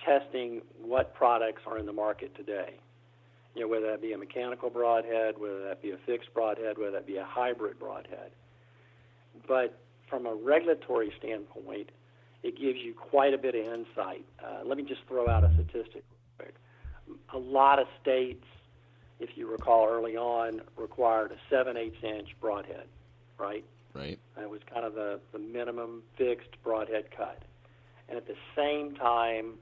[0.04, 2.78] testing what products are in the market today
[3.54, 6.92] you know, whether that be a mechanical broadhead, whether that be a fixed broadhead, whether
[6.92, 8.30] that be a hybrid broadhead.
[9.46, 11.90] But from a regulatory standpoint,
[12.42, 14.24] it gives you quite a bit of insight.
[14.42, 16.04] Uh, let me just throw out a statistic.
[16.38, 16.54] Real quick.
[17.32, 18.44] A lot of states,
[19.18, 22.86] if you recall early on, required a 7 8 inch broadhead,
[23.38, 23.64] right?
[23.94, 24.18] Right.
[24.36, 27.42] And it was kind of the, the minimum fixed broadhead cut.
[28.08, 29.54] And at the same time,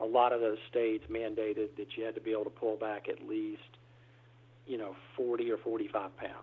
[0.00, 3.08] a lot of those states mandated that you had to be able to pull back
[3.08, 3.76] at least,
[4.66, 6.34] you know, 40 or 45 pounds.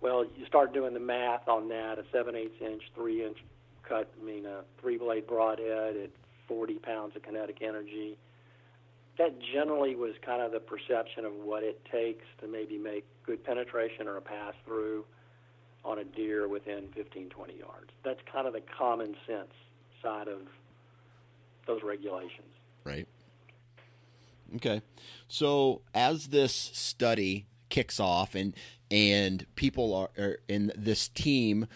[0.00, 3.38] Well, you start doing the math on that, a 7 8 inch, 3 inch
[3.88, 6.10] cut, I mean, a three blade broadhead at
[6.48, 8.18] 40 pounds of kinetic energy.
[9.18, 13.42] That generally was kind of the perception of what it takes to maybe make good
[13.44, 15.04] penetration or a pass through
[15.84, 17.90] on a deer within 15, 20 yards.
[18.04, 19.52] That's kind of the common sense
[20.02, 20.40] side of
[21.66, 22.52] those regulations.
[22.84, 23.06] Right.
[24.56, 24.82] Okay.
[25.28, 28.54] So as this study kicks off and
[28.90, 31.66] and people are, are and this team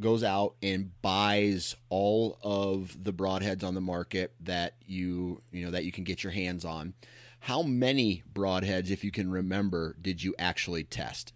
[0.00, 5.70] goes out and buys all of the broadheads on the market that you you know
[5.70, 6.94] that you can get your hands on.
[7.40, 11.32] How many broadheads, if you can remember, did you actually test?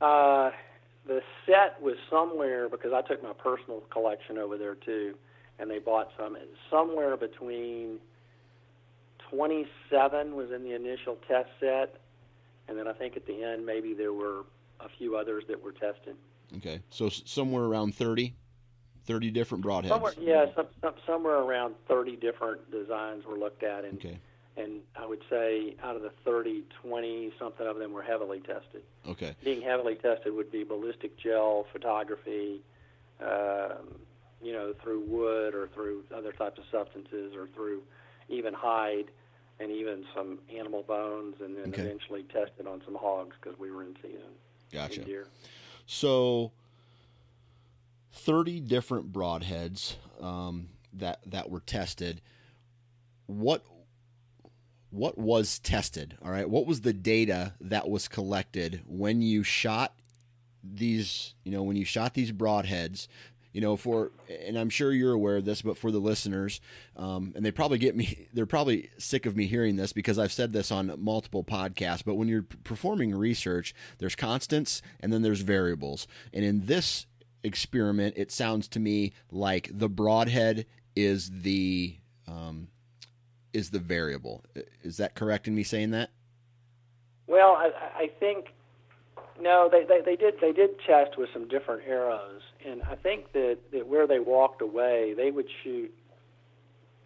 [0.00, 0.50] Uh,
[1.06, 5.14] the set was somewhere because I took my personal collection over there too
[5.60, 6.36] and they bought some
[6.70, 7.98] somewhere between
[9.30, 12.00] 27 was in the initial test set,
[12.66, 14.44] and then I think at the end maybe there were
[14.80, 16.16] a few others that were tested.
[16.56, 18.34] Okay, so somewhere around 30,
[19.04, 19.88] 30 different broadheads.
[19.88, 24.18] Somewhere, yeah, some, some, somewhere around 30 different designs were looked at, and okay.
[24.56, 28.82] and I would say out of the 30, 20 something of them were heavily tested.
[29.06, 29.36] Okay.
[29.44, 32.62] Being heavily tested would be ballistic gel, photography,
[33.20, 34.00] um,
[34.42, 37.82] you know, through wood or through other types of substances or through
[38.28, 39.10] even hide
[39.58, 41.82] and even some animal bones, and then Okay.
[41.82, 44.32] eventually tested on some hogs because we were in season.
[44.72, 45.02] Gotcha.
[45.02, 45.24] In.
[45.86, 46.52] So,
[48.12, 52.20] thirty different broadheads um, that that were tested.
[53.26, 53.64] What
[54.90, 56.16] what was tested?
[56.24, 59.94] All right, what was the data that was collected when you shot
[60.64, 61.34] these?
[61.44, 63.08] You know, when you shot these broadheads.
[63.52, 64.12] You know, for
[64.46, 66.60] and I'm sure you're aware of this, but for the listeners,
[66.96, 70.32] um, and they probably get me, they're probably sick of me hearing this because I've
[70.32, 72.04] said this on multiple podcasts.
[72.04, 76.06] But when you're performing research, there's constants and then there's variables.
[76.32, 77.06] And in this
[77.42, 81.96] experiment, it sounds to me like the broadhead is the
[82.28, 82.68] um,
[83.52, 84.44] is the variable.
[84.82, 86.10] Is that correct in me saying that?
[87.26, 88.48] Well, I, I think
[89.40, 93.32] no, they, they, they did they did test with some different arrows, and I think
[93.32, 95.94] that, that where they walked away, they would shoot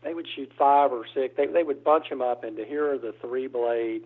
[0.03, 1.35] they would shoot five or six.
[1.37, 4.03] They they would bunch them up into here are the three blade,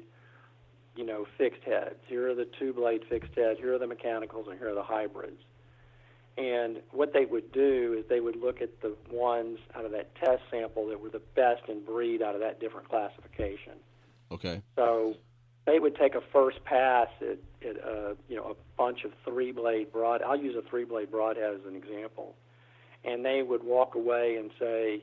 [0.95, 1.97] you know, fixed heads.
[2.07, 3.59] Here are the two blade fixed heads.
[3.59, 5.43] Here are the mechanicals, and here are the hybrids.
[6.37, 10.15] And what they would do is they would look at the ones out of that
[10.15, 13.73] test sample that were the best in breed out of that different classification.
[14.31, 14.63] Okay.
[14.77, 15.17] So
[15.69, 19.53] they would take a first pass at, at a, you know a bunch of three
[19.53, 20.23] blade broad.
[20.23, 22.35] I'll use a three blade broadhead as an example,
[23.05, 25.03] and they would walk away and say,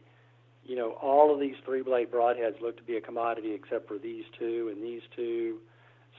[0.65, 3.99] you know, all of these three blade broadheads look to be a commodity except for
[3.99, 5.59] these two, and these two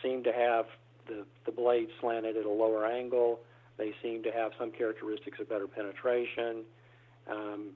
[0.01, 0.67] seem to have
[1.09, 3.41] the the blade slanted at a lower angle.
[3.79, 6.63] They seem to have some characteristics of better penetration,
[7.29, 7.71] um,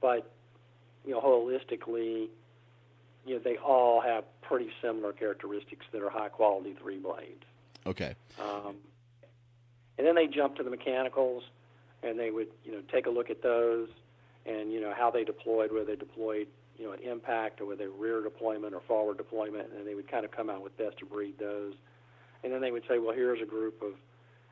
[0.00, 0.32] but
[1.04, 2.28] you know, holistically,
[3.26, 7.44] you know, they all have pretty similar characteristics that are high quality three blades.
[7.86, 8.14] Okay.
[8.40, 8.76] Um,
[9.98, 11.44] and then they jump to the mechanicals,
[12.02, 13.88] and they would you know take a look at those,
[14.46, 17.84] and you know how they deployed, whether they deployed you know at impact or whether
[17.84, 20.76] they rear deployment or forward deployment, and then they would kind of come out with
[20.78, 21.74] best of breed those,
[22.42, 23.92] and then they would say, well, here's a group of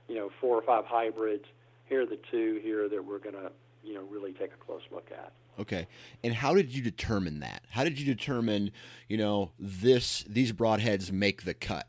[0.09, 1.45] you know four or five hybrids.
[1.87, 3.51] Here are the two here that we're going to
[3.83, 5.33] you know really take a close look at.
[5.59, 5.89] Okay.
[6.23, 7.63] And how did you determine that?
[7.71, 8.71] How did you determine,
[9.09, 11.89] you know, this these broadheads make the cut?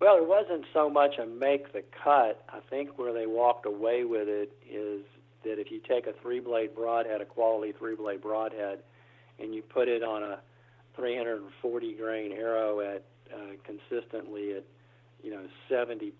[0.00, 2.44] Well, it wasn't so much a make the cut.
[2.50, 5.02] I think where they walked away with it is
[5.44, 8.80] that if you take a three blade broadhead, a quality three blade broadhead,
[9.38, 10.40] and you put it on a
[10.96, 14.64] 340 grain arrow at uh, consistently at
[15.22, 16.12] you know 70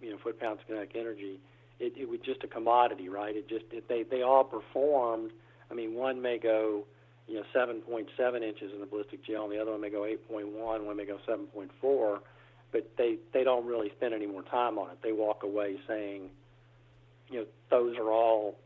[0.00, 1.40] you know foot pounds kinetic energy,
[1.78, 3.36] it, it was just a commodity, right?
[3.36, 5.30] It just it, they they all performed.
[5.70, 6.84] I mean, one may go
[7.26, 10.84] you know 7.7 inches in the ballistic gel, and the other one may go 8.1,
[10.84, 12.20] one may go 7.4
[12.72, 14.98] but they they don't really spend any more time on it.
[15.02, 16.30] They walk away saying,
[17.30, 18.56] you know, those are all.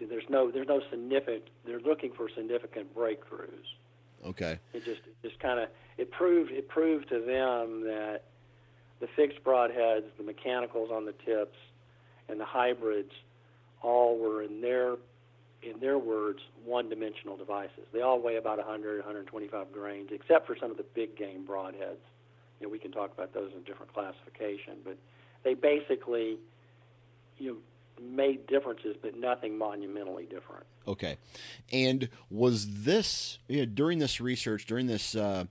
[0.00, 1.44] There's no there's no significant.
[1.66, 3.66] They're looking for significant breakthroughs.
[4.24, 4.58] Okay.
[4.72, 8.22] It just it just kind of it proved it proved to them that
[9.00, 11.56] the fixed broadheads, the mechanicals on the tips,
[12.28, 13.12] and the hybrids
[13.82, 14.94] all were in their
[15.62, 17.84] in their words one-dimensional devices.
[17.92, 21.98] They all weigh about 100 125 grains, except for some of the big game broadheads
[22.60, 24.96] you know, we can talk about those in different classification, but
[25.44, 26.38] they basically,
[27.38, 27.56] you know,
[28.04, 30.64] made differences, but nothing monumentally different.
[30.86, 31.16] Okay.
[31.72, 35.44] And was this you know, during this research, during this, uh,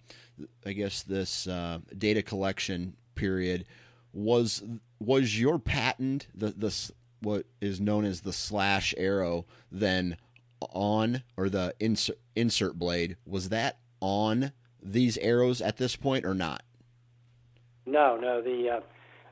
[0.66, 3.66] I guess, this uh, data collection period,
[4.14, 4.64] was
[5.00, 10.18] was your patent the the what is known as the slash arrow then
[10.72, 16.34] on or the insert insert blade was that on these arrows at this point or
[16.34, 16.64] not?
[17.86, 18.42] No, no.
[18.42, 18.80] The uh,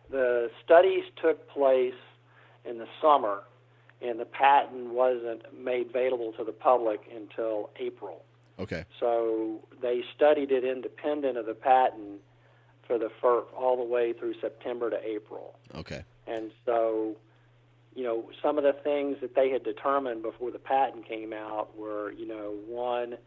[0.09, 1.93] the studies took place
[2.63, 3.43] in the summer,
[4.01, 8.23] and the patent wasn't made available to the public until April.
[8.57, 8.85] Okay.
[8.99, 12.21] So they studied it independent of the patent
[12.87, 15.57] for the fir- all the way through September to April.
[15.75, 16.03] Okay.
[16.27, 17.15] And so,
[17.95, 21.77] you know, some of the things that they had determined before the patent came out
[21.77, 23.17] were, you know, one,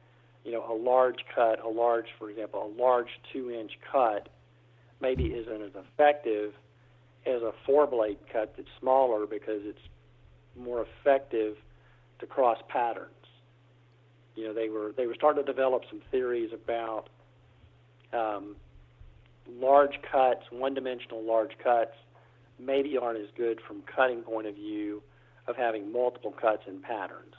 [0.44, 4.28] you know, a large cut, a large, for example, a large two inch cut
[5.00, 6.54] maybe isn't as effective
[7.26, 9.78] as a four blade cut that's smaller because it's
[10.56, 11.56] more effective
[12.18, 13.12] to cross patterns.
[14.34, 17.08] you know, they were they were starting to develop some theories about
[18.12, 18.56] um,
[19.50, 21.94] large cuts, one-dimensional large cuts,
[22.58, 25.02] maybe aren't as good from cutting point of view
[25.46, 27.34] of having multiple cuts and patterns.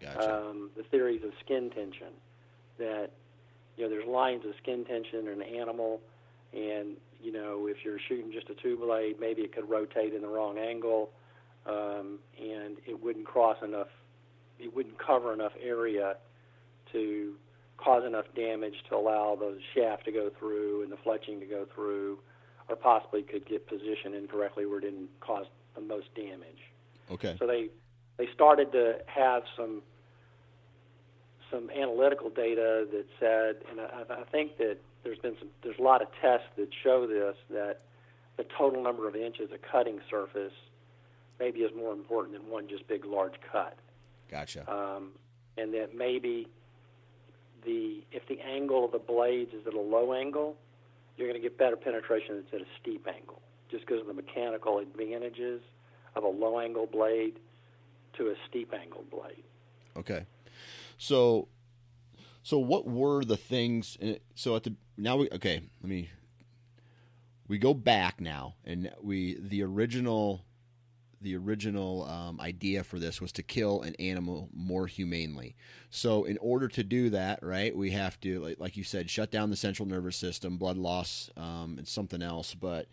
[0.00, 0.34] Gotcha.
[0.34, 2.12] Um, the theories of skin tension,
[2.78, 3.10] that
[3.76, 6.00] you know there's lines of skin tension in an animal,
[6.52, 10.20] and you know if you're shooting just a two blade, maybe it could rotate in
[10.20, 11.10] the wrong angle,
[11.66, 13.88] um, and it wouldn't cross enough,
[14.58, 16.16] it wouldn't cover enough area
[16.92, 17.34] to
[17.76, 21.66] cause enough damage to allow the shaft to go through and the fletching to go
[21.74, 22.18] through,
[22.68, 26.70] or possibly could get positioned incorrectly where it didn't cause the most damage.
[27.10, 27.36] okay.
[27.38, 27.68] So they
[28.16, 29.82] they started to have some
[31.50, 35.82] some analytical data that said, and I, I think that there's been some there's a
[35.82, 37.80] lot of tests that show this that
[38.36, 40.52] the total number of inches of cutting surface
[41.38, 43.76] maybe is more important than one just big large cut,
[44.30, 44.70] Gotcha.
[44.72, 45.10] um,
[45.56, 46.48] and that maybe
[47.64, 50.56] the if the angle of the blades is at a low angle,
[51.16, 53.40] you're going to get better penetration than at a steep angle,
[53.70, 55.60] just because of the mechanical advantages
[56.16, 57.38] of a low angle blade
[58.16, 59.44] to a steep angle blade.
[59.96, 60.26] Okay.
[60.98, 61.48] So,
[62.42, 63.98] so what were the things?
[64.34, 65.62] So at the now we okay.
[65.82, 66.10] Let me.
[67.46, 70.46] We go back now, and we the original,
[71.24, 75.56] the original um, idea for this was to kill an animal more humanely.
[75.90, 79.30] So in order to do that, right, we have to like, like you said, shut
[79.30, 82.54] down the central nervous system, blood loss, um, and something else.
[82.54, 82.86] But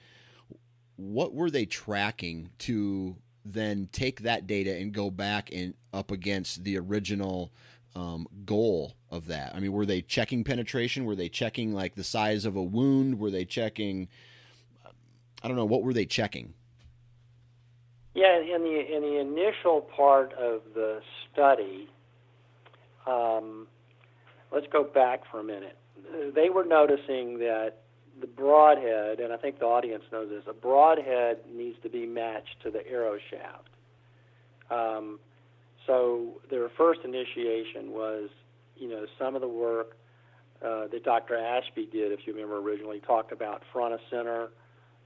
[0.95, 6.63] what were they tracking to then take that data and go back and up against
[6.63, 7.51] the original
[7.95, 9.53] um, goal of that?
[9.53, 11.03] I mean, were they checking penetration?
[11.03, 13.19] Were they checking like the size of a wound?
[13.19, 14.07] Were they checking?
[15.43, 15.65] I don't know.
[15.65, 16.53] What were they checking?
[18.13, 21.01] Yeah, in the in the initial part of the
[21.31, 21.87] study,
[23.07, 23.67] um,
[24.51, 25.77] let's go back for a minute.
[26.35, 27.75] They were noticing that
[28.19, 32.61] the broadhead, and I think the audience knows this, a broadhead needs to be matched
[32.63, 33.69] to the arrow shaft.
[34.69, 35.19] Um,
[35.87, 38.29] so their first initiation was,
[38.77, 39.97] you know, some of the work
[40.61, 41.37] uh, that Dr.
[41.37, 44.49] Ashby did, if you remember originally, talked about front of center,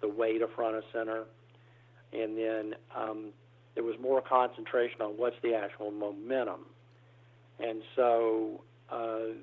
[0.02, 1.24] the weight of front of center,
[2.14, 3.32] and then um,
[3.76, 6.66] there was more concentration on what's the actual momentum.
[7.60, 9.34] And so uh,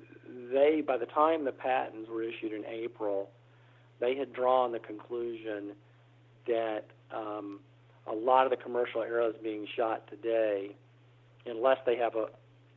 [0.51, 3.29] they, by the time the patents were issued in April,
[3.99, 5.73] they had drawn the conclusion
[6.47, 7.59] that um,
[8.07, 10.75] a lot of the commercial arrows being shot today,
[11.45, 12.27] unless they have a,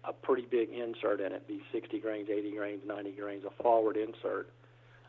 [0.05, 3.97] a pretty big insert in it, be 60 grains, 80 grains, 90 grains, a forward
[3.97, 4.51] insert,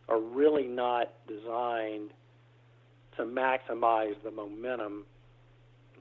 [0.10, 2.12] are really not designed
[3.18, 5.06] to maximize the momentum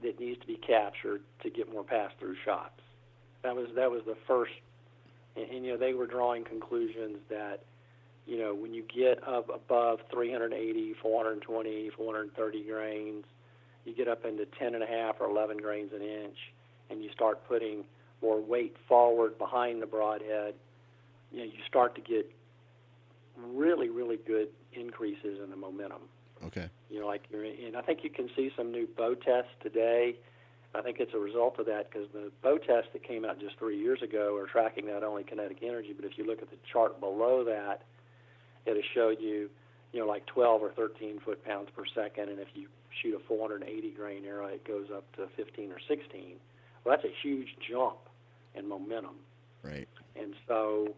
[0.03, 2.81] that needs to be captured to get more pass-through shots.
[3.43, 4.51] That was that was the first,
[5.35, 7.63] and, and you know they were drawing conclusions that
[8.25, 13.25] you know when you get up above 380, 420, 430 grains,
[13.85, 16.37] you get up into 10 and a half or 11 grains an inch,
[16.89, 17.83] and you start putting
[18.21, 20.53] more weight forward behind the broadhead.
[21.31, 22.31] You know you start to get
[23.37, 26.01] really really good increases in the momentum.
[26.45, 26.69] Okay.
[26.89, 30.15] You know, like you're, and I think you can see some new bow tests today.
[30.75, 33.57] I think it's a result of that because the bow tests that came out just
[33.57, 36.57] three years ago are tracking not only kinetic energy, but if you look at the
[36.71, 37.83] chart below that,
[38.65, 39.49] it'll show you,
[39.93, 42.67] you know, like 12 or 13 foot pounds per second, and if you
[43.01, 46.35] shoot a 480 grain arrow, it goes up to 15 or 16.
[46.83, 47.97] Well, that's a huge jump
[48.55, 49.15] in momentum.
[49.63, 49.87] Right.
[50.15, 50.93] And so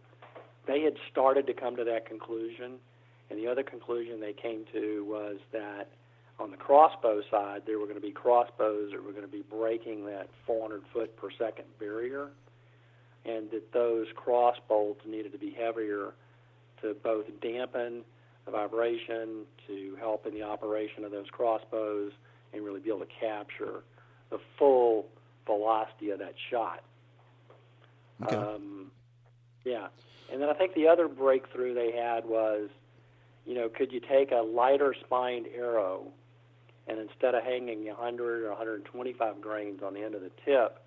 [0.66, 2.74] they had started to come to that conclusion.
[3.30, 5.88] And the other conclusion they came to was that
[6.38, 9.42] on the crossbow side, there were going to be crossbows that were going to be
[9.42, 12.28] breaking that 400 foot per second barrier,
[13.24, 16.14] and that those cross bolts needed to be heavier
[16.80, 18.02] to both dampen
[18.46, 22.12] the vibration, to help in the operation of those crossbows,
[22.52, 23.82] and really be able to capture
[24.30, 25.06] the full
[25.46, 26.82] velocity of that shot.
[28.22, 28.36] Okay.
[28.36, 28.90] Um,
[29.64, 29.88] yeah.
[30.32, 32.70] And then I think the other breakthrough they had was,
[33.46, 36.06] you know, could you take a lighter spined arrow
[36.86, 40.82] and instead of hanging 100 or 125 grains on the end of the tip,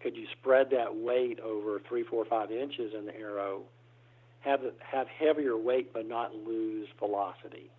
[0.00, 3.62] could you spread that weight over three, four, five inches in the arrow,
[4.40, 7.70] have have heavier weight but not lose velocity?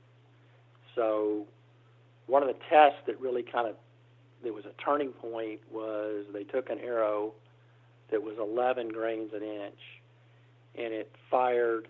[0.96, 1.46] So,
[2.28, 3.76] one of the tests that really kind of
[4.44, 7.34] that was a turning point was they took an arrow
[8.12, 9.80] that was 11 grains an inch,
[10.76, 11.88] and it fired,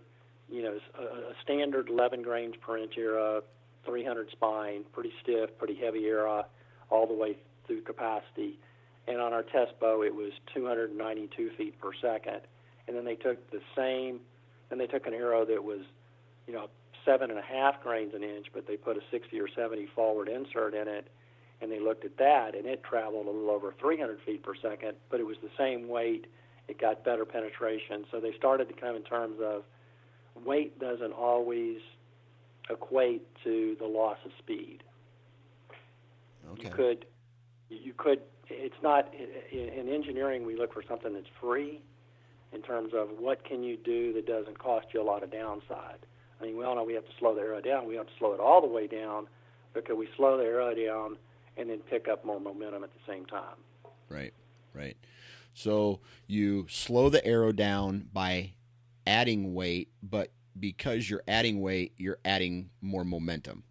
[0.53, 3.41] you know, a, a standard 11 grains per inch arrow,
[3.85, 6.45] 300 spine, pretty stiff, pretty heavy arrow,
[6.91, 7.35] all the way
[7.65, 8.59] through capacity.
[9.07, 12.41] And on our test bow, it was 292 feet per second,
[12.87, 14.19] and then they took the same,
[14.69, 15.81] then they took an arrow that was,
[16.45, 16.69] you know,
[17.03, 20.29] seven and a half grains an inch, but they put a 60 or 70 forward
[20.29, 21.07] insert in it,
[21.61, 24.93] and they looked at that, and it traveled a little over 300 feet per second,
[25.09, 26.27] but it was the same weight.
[26.67, 28.05] It got better penetration.
[28.11, 29.63] So they started to come in terms of
[30.45, 31.79] weight doesn't always
[32.69, 34.83] equate to the loss of speed.
[36.53, 36.63] Okay.
[36.63, 37.05] You could,
[37.69, 38.21] you could.
[38.49, 39.13] It's not
[39.51, 40.45] in engineering.
[40.45, 41.81] We look for something that's free,
[42.53, 46.05] in terms of what can you do that doesn't cost you a lot of downside.
[46.39, 47.87] I mean, we all know we have to slow the arrow down.
[47.87, 49.27] We have to slow it all the way down,
[49.73, 51.17] but could we slow the arrow down
[51.57, 53.55] and then pick up more momentum at the same time?
[54.09, 54.33] Right,
[54.73, 54.97] right.
[55.53, 58.53] So you slow the arrow down by
[59.05, 63.63] adding weight, but because you're adding weight, you're adding more momentum.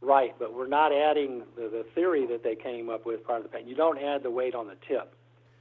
[0.00, 3.44] Right, but we're not adding the, the theory that they came up with part of
[3.44, 3.68] the paint.
[3.68, 5.14] You don't add the weight on the tip.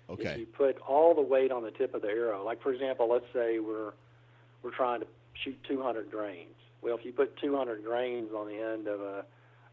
[0.10, 0.30] Okay.
[0.30, 3.08] If you put all the weight on the tip of the arrow, like for example,
[3.10, 3.94] let's say we're
[4.64, 6.56] we're trying to shoot 200 grains.
[6.82, 9.24] Well, if you put 200 grains on the end of a,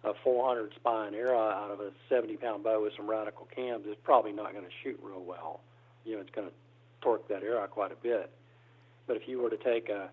[0.04, 4.00] a 400 spine arrow out of a 70 pound bow with some radical cams, it's
[4.04, 5.60] probably not going to shoot real well.
[6.04, 6.54] You know, it's going to
[7.00, 8.30] torque that arrow quite a bit.
[9.08, 10.10] But if you were to take a,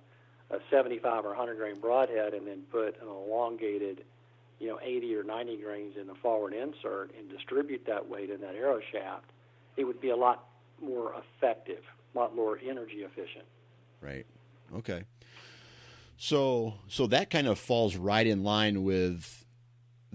[0.49, 4.03] a 75 or 100 grain broadhead and then put an elongated,
[4.59, 8.41] you know, 80 or 90 grains in the forward insert and distribute that weight in
[8.41, 9.25] that arrow shaft,
[9.77, 10.47] it would be a lot
[10.81, 11.83] more effective,
[12.15, 13.45] a lot more energy efficient.
[14.01, 14.25] Right.
[14.73, 15.03] Okay.
[16.17, 19.45] So so that kind of falls right in line with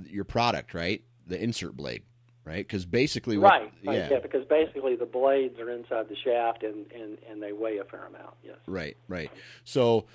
[0.07, 1.03] your product, right?
[1.26, 2.03] The insert blade,
[2.45, 2.66] right?
[2.66, 4.09] Because basically, what, right, right, yeah.
[4.11, 7.84] yeah, because basically the blades are inside the shaft and, and and they weigh a
[7.84, 8.34] fair amount.
[8.45, 8.57] Yes.
[8.66, 9.30] Right, right.
[9.64, 10.07] So,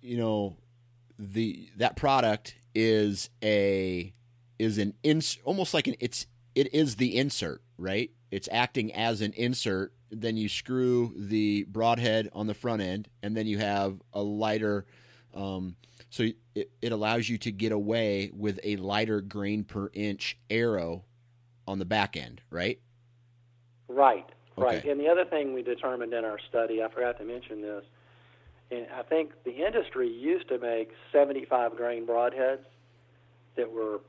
[0.00, 0.56] you know,
[1.18, 4.12] the that product is a
[4.58, 8.10] is an ins almost like an it's it is the insert, right?
[8.30, 9.92] It's acting as an insert.
[10.10, 14.86] Then you screw the broadhead on the front end, and then you have a lighter
[15.34, 15.76] um,
[16.10, 21.04] so it, it allows you to get away with a lighter grain per inch arrow
[21.66, 22.78] on the back end, right?
[23.88, 24.84] Right, right.
[24.84, 27.84] And the other thing we determined in our study, I forgot to mention this,
[28.70, 32.64] and I think the industry used to make 75 grain broadheads
[33.56, 34.00] that were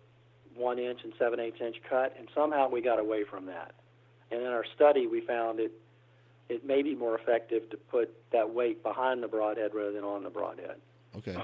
[0.56, 3.74] one inch and seven eighths inch cut, and somehow we got away from that.
[4.32, 5.72] And in our study, we found it
[6.50, 10.24] it may be more effective to put that weight behind the broadhead rather than on
[10.24, 10.78] the broadhead.
[11.18, 11.36] Okay.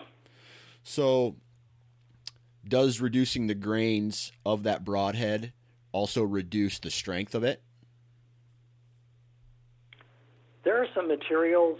[0.83, 1.35] So,
[2.65, 5.51] does reducing the grains of that broadhead
[5.93, 7.61] also reduce the strength of it?
[10.63, 11.79] There are some materials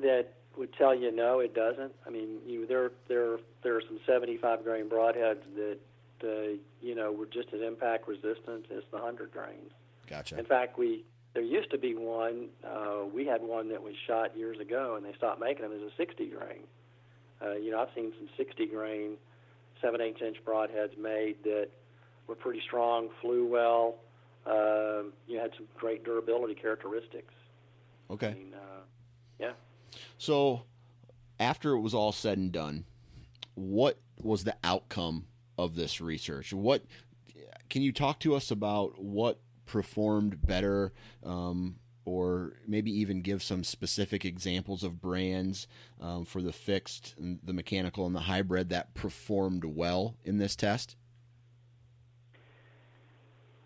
[0.00, 1.92] that would tell you no, it doesn't.
[2.06, 5.78] I mean, you, there there there are some 75 grain broadheads that
[6.24, 9.70] uh, you know were just as impact resistant as the 100 grains.
[10.06, 10.38] Gotcha.
[10.38, 11.04] In fact, we
[11.34, 12.48] there used to be one.
[12.64, 15.82] Uh, we had one that was shot years ago, and they stopped making them as
[15.82, 16.64] a 60 grain.
[17.40, 19.16] Uh, you know, I've seen some 60 grain,
[19.80, 21.68] 7 8 inch broadheads made that
[22.28, 23.96] were pretty strong, flew well.
[24.46, 27.34] Uh, you had some great durability characteristics.
[28.10, 28.28] Okay.
[28.28, 28.80] I mean, uh,
[29.40, 29.52] yeah.
[30.16, 30.62] So,
[31.40, 32.84] after it was all said and done,
[33.54, 35.26] what was the outcome
[35.56, 36.52] of this research?
[36.52, 36.84] What
[37.68, 40.92] can you talk to us about what performed better
[41.24, 45.66] um, or maybe even give some specific examples of brands
[46.00, 50.96] um, for the fixed, the mechanical, and the hybrid that performed well in this test?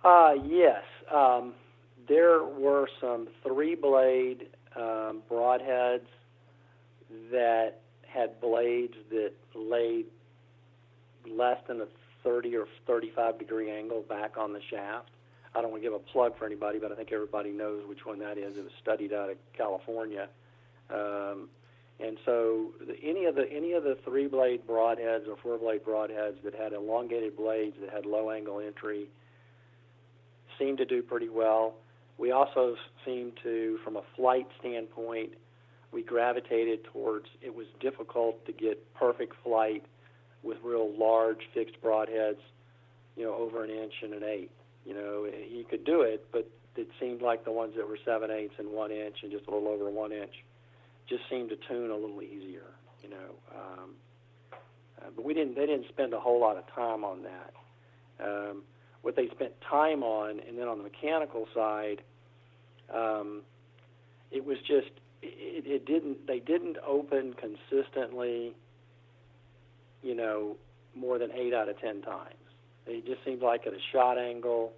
[0.04, 0.82] Uh, yes.
[1.12, 1.54] Um,
[2.08, 6.06] there were some three blade um, broadheads
[7.30, 10.06] that had blades that laid
[11.30, 11.86] less than a
[12.24, 15.10] 30 or 35 degree angle back on the shaft.
[15.54, 18.06] I don't want to give a plug for anybody, but I think everybody knows which
[18.06, 18.56] one that is.
[18.56, 20.28] It was studied out of California,
[20.90, 21.48] um,
[22.00, 25.84] and so the, any of the any of the three blade broadheads or four blade
[25.84, 29.08] broadheads that had elongated blades that had low angle entry
[30.58, 31.74] seemed to do pretty well.
[32.18, 35.32] We also seemed to, from a flight standpoint,
[35.92, 37.26] we gravitated towards.
[37.40, 39.84] It was difficult to get perfect flight
[40.42, 42.40] with real large fixed broadheads,
[43.16, 44.52] you know, over an inch and an eighth.
[44.84, 48.30] You know, he could do it, but it seemed like the ones that were seven
[48.30, 50.32] eighths and one inch and just a little over one inch
[51.08, 52.66] just seemed to tune a little easier.
[53.02, 53.90] You know, um,
[54.98, 55.56] uh, but we didn't.
[55.56, 57.52] They didn't spend a whole lot of time on that.
[58.24, 58.62] Um,
[59.02, 62.02] what they spent time on, and then on the mechanical side,
[62.92, 63.42] um,
[64.30, 64.90] it was just
[65.20, 66.26] it, it didn't.
[66.26, 68.54] They didn't open consistently.
[70.02, 70.56] You know,
[70.94, 72.34] more than eight out of ten times.
[72.86, 74.72] It just seemed like at a shot angle,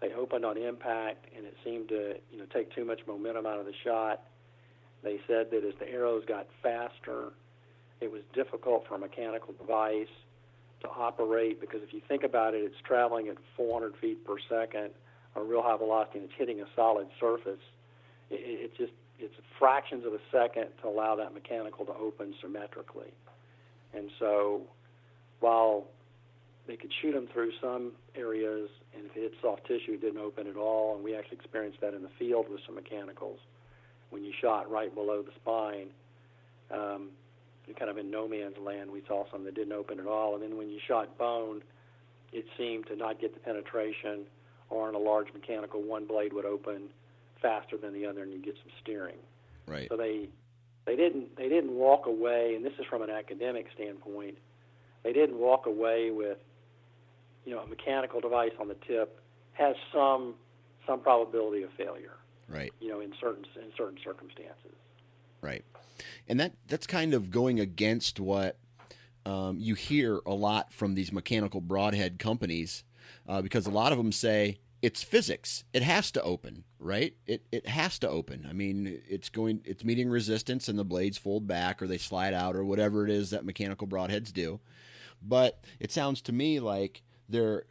[0.00, 3.58] they opened on impact, and it seemed to you know take too much momentum out
[3.58, 4.22] of the shot.
[5.02, 7.32] They said that as the arrows got faster,
[8.00, 10.06] it was difficult for a mechanical device
[10.82, 14.90] to operate because if you think about it, it's traveling at 400 feet per second,
[15.34, 17.60] a real high velocity, and it's hitting a solid surface.
[18.30, 23.12] It, it just it's fractions of a second to allow that mechanical to open symmetrically.
[23.94, 24.62] And so,
[25.40, 25.86] while
[26.66, 30.20] they could shoot them through some areas, and if it hit soft tissue, it didn't
[30.20, 30.94] open at all.
[30.94, 33.38] And we actually experienced that in the field with some mechanicals.
[34.10, 35.88] When you shot right below the spine,
[36.70, 37.08] um,
[37.78, 40.34] kind of in no man's land, we saw some that didn't open at all.
[40.34, 41.62] And then when you shot bone,
[42.32, 44.26] it seemed to not get the penetration,
[44.70, 46.88] or in a large mechanical, one blade would open
[47.40, 49.18] faster than the other, and you get some steering.
[49.66, 49.88] Right.
[49.90, 50.28] So they
[50.86, 54.38] they didn't they didn't walk away, and this is from an academic standpoint.
[55.02, 56.38] They didn't walk away with
[57.44, 59.20] you know a mechanical device on the tip
[59.52, 60.34] has some
[60.86, 62.16] some probability of failure.
[62.48, 62.72] Right.
[62.80, 64.72] You know, in certain in certain circumstances.
[65.42, 65.64] Right.
[66.28, 68.58] And that that's kind of going against what
[69.26, 72.84] um, you hear a lot from these mechanical broadhead companies,
[73.28, 75.64] uh, because a lot of them say it's physics.
[75.72, 77.14] It has to open, right?
[77.26, 78.46] It it has to open.
[78.48, 82.34] I mean, it's going it's meeting resistance and the blades fold back or they slide
[82.34, 84.60] out or whatever it is that mechanical broadheads do.
[85.22, 87.64] But it sounds to me like there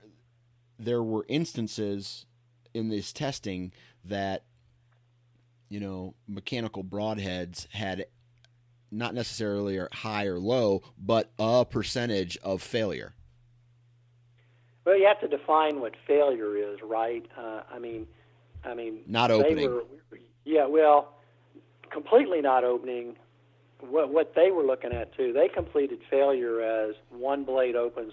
[0.79, 2.25] there were instances
[2.73, 3.73] in this testing
[4.05, 4.43] that
[5.71, 8.05] you know, mechanical broadheads had
[8.91, 13.13] not necessarily high or low, but a percentage of failure.
[14.83, 17.25] Well, you have to define what failure is, right?
[17.37, 18.05] Uh, I mean,
[18.65, 19.71] I mean, not opening.
[19.71, 19.83] Were,
[20.43, 21.13] yeah, well,
[21.89, 23.15] completely not opening.
[23.79, 28.11] What what they were looking at too, they completed failure as one blade opens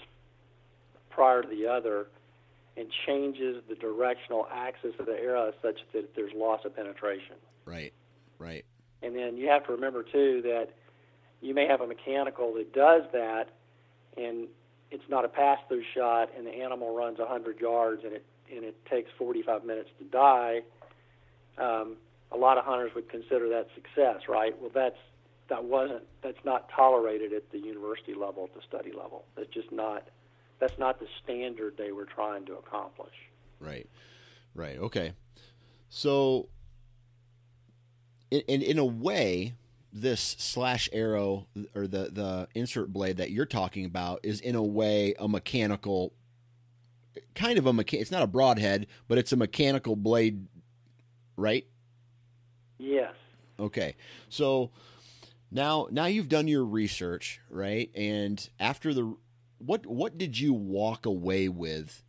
[1.11, 2.07] prior to the other,
[2.79, 7.35] and changes the directional axis of the arrow such that there's loss of penetration.
[7.65, 7.93] Right,
[8.39, 8.65] right.
[9.03, 10.69] And then you have to remember too that
[11.41, 13.47] you may have a mechanical that does that,
[14.17, 14.49] and
[14.91, 18.77] it's not a pass-through shot, and the animal runs 100 yards, and it and it
[18.87, 20.63] takes 45 minutes to die.
[21.59, 21.97] Um,
[22.33, 24.59] a lot of hunters would consider that success, right?
[24.59, 24.97] Well, that's
[25.49, 29.25] that wasn't that's not tolerated at the university level, at the study level.
[29.37, 30.09] That's just not
[30.59, 33.15] that's not the standard they were trying to accomplish.
[33.61, 33.89] Right,
[34.55, 35.13] right, okay.
[35.89, 36.49] So,
[38.31, 39.55] in in, in a way,
[39.93, 44.63] this slash arrow or the the insert blade that you're talking about is in a
[44.63, 46.13] way a mechanical
[47.35, 50.47] kind of a mecha- it's not a broadhead but it's a mechanical blade
[51.37, 51.67] right?
[52.79, 53.15] Yes.
[53.59, 53.95] Okay.
[54.29, 54.71] So
[55.51, 57.91] now now you've done your research right?
[57.95, 59.17] And after the
[59.59, 62.05] what what did you walk away with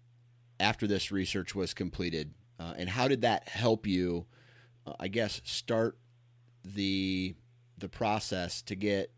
[0.59, 4.25] after this research was completed uh, and how did that help you
[4.85, 5.97] uh, i guess start
[6.63, 7.35] the
[7.77, 9.11] the process to get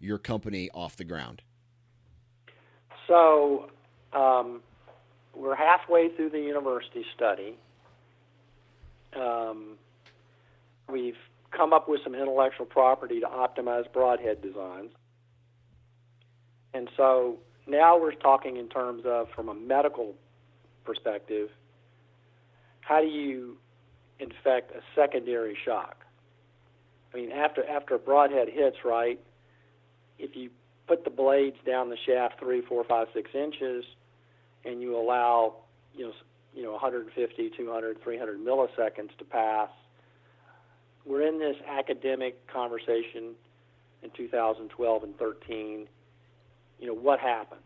[0.00, 1.42] your company off the ground?
[3.08, 3.70] So,
[4.12, 4.60] um,
[5.34, 7.56] we're halfway through the university study.
[9.16, 9.76] Um,
[10.88, 11.16] we've
[11.50, 14.90] come up with some intellectual property to optimize broadhead designs.
[16.72, 20.14] And so now we're talking in terms of, from a medical
[20.84, 21.48] perspective,
[22.80, 23.56] how do you
[24.18, 26.04] infect a secondary shock?
[27.12, 29.20] I mean, after after a broadhead hits, right?
[30.18, 30.50] If you
[30.86, 33.84] put the blades down the shaft three, four, five, six inches,
[34.64, 35.54] and you allow,
[35.94, 36.12] you know,
[36.54, 39.70] you know, 150, 200, 300 milliseconds to pass.
[41.04, 43.34] We're in this academic conversation
[44.02, 45.88] in 2012 and 13.
[46.78, 47.60] You know, what happens?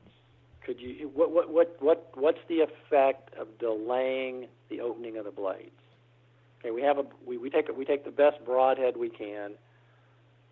[0.63, 5.31] Could you what what what what what's the effect of delaying the opening of the
[5.31, 5.71] blades?
[6.61, 9.53] Okay, we have a we, we take we take the best broadhead we can,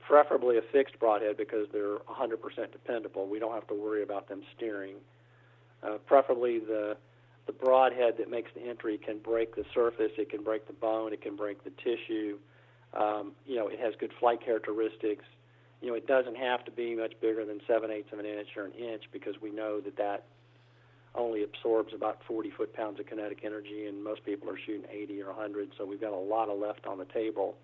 [0.00, 2.38] preferably a fixed broadhead because they're 100%
[2.72, 3.26] dependable.
[3.26, 4.96] We don't have to worry about them steering.
[5.82, 6.96] Uh, preferably the
[7.46, 11.12] the broadhead that makes the entry can break the surface, it can break the bone,
[11.12, 12.38] it can break the tissue.
[12.92, 15.24] Um, you know, it has good flight characteristics.
[15.80, 18.48] You know, it doesn't have to be much bigger than seven eighths of an inch
[18.56, 20.24] or an inch because we know that that
[21.14, 25.22] only absorbs about 40 foot pounds of kinetic energy, and most people are shooting 80
[25.22, 27.54] or 100, so we've got a lot of left on the table.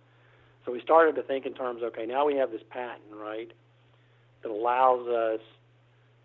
[0.64, 3.50] So we started to think in terms, okay, now we have this patent, right,
[4.42, 5.40] that allows us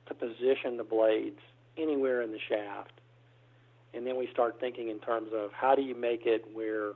[0.07, 1.39] to position the blades
[1.77, 2.93] anywhere in the shaft.
[3.93, 6.91] And then we start thinking in terms of how do you make it where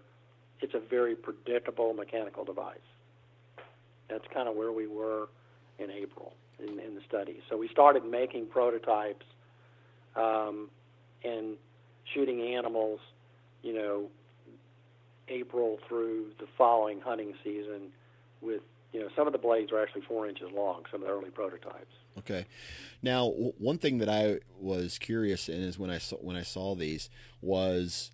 [0.61, 2.77] it's a very predictable mechanical device.
[4.11, 5.29] That's kind of where we were
[5.79, 7.41] in April in, in the study.
[7.49, 9.25] So we started making prototypes
[10.15, 10.69] um,
[11.23, 11.55] and
[12.13, 12.99] shooting animals,
[13.63, 14.09] you know,
[15.27, 17.91] April through the following hunting season
[18.41, 20.83] with you know some of the blades are actually four inches long.
[20.91, 21.93] Some of the early prototypes.
[22.19, 22.45] Okay.
[23.01, 26.43] Now, w- one thing that I was curious in is when I saw when I
[26.43, 27.09] saw these
[27.41, 28.11] was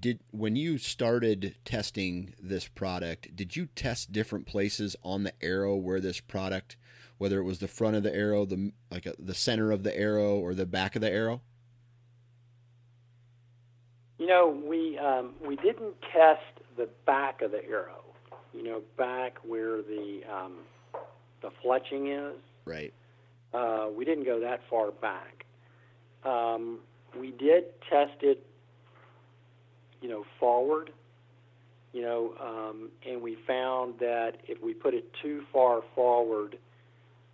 [0.00, 5.76] did when you started testing this product, did you test different places on the arrow
[5.76, 6.76] where this product,
[7.18, 9.96] whether it was the front of the arrow, the like a, the center of the
[9.96, 11.40] arrow, or the back of the arrow?
[14.18, 16.42] You know, we um, we didn't test
[16.76, 18.02] the back of the arrow.
[18.54, 20.54] You know, back where the um,
[21.42, 22.40] the fletching is.
[22.64, 22.92] Right.
[23.52, 25.44] Uh, we didn't go that far back.
[26.24, 26.80] Um,
[27.18, 28.44] we did test it,
[30.06, 30.90] you know, forward.
[31.92, 36.58] You know, um, and we found that if we put it too far forward,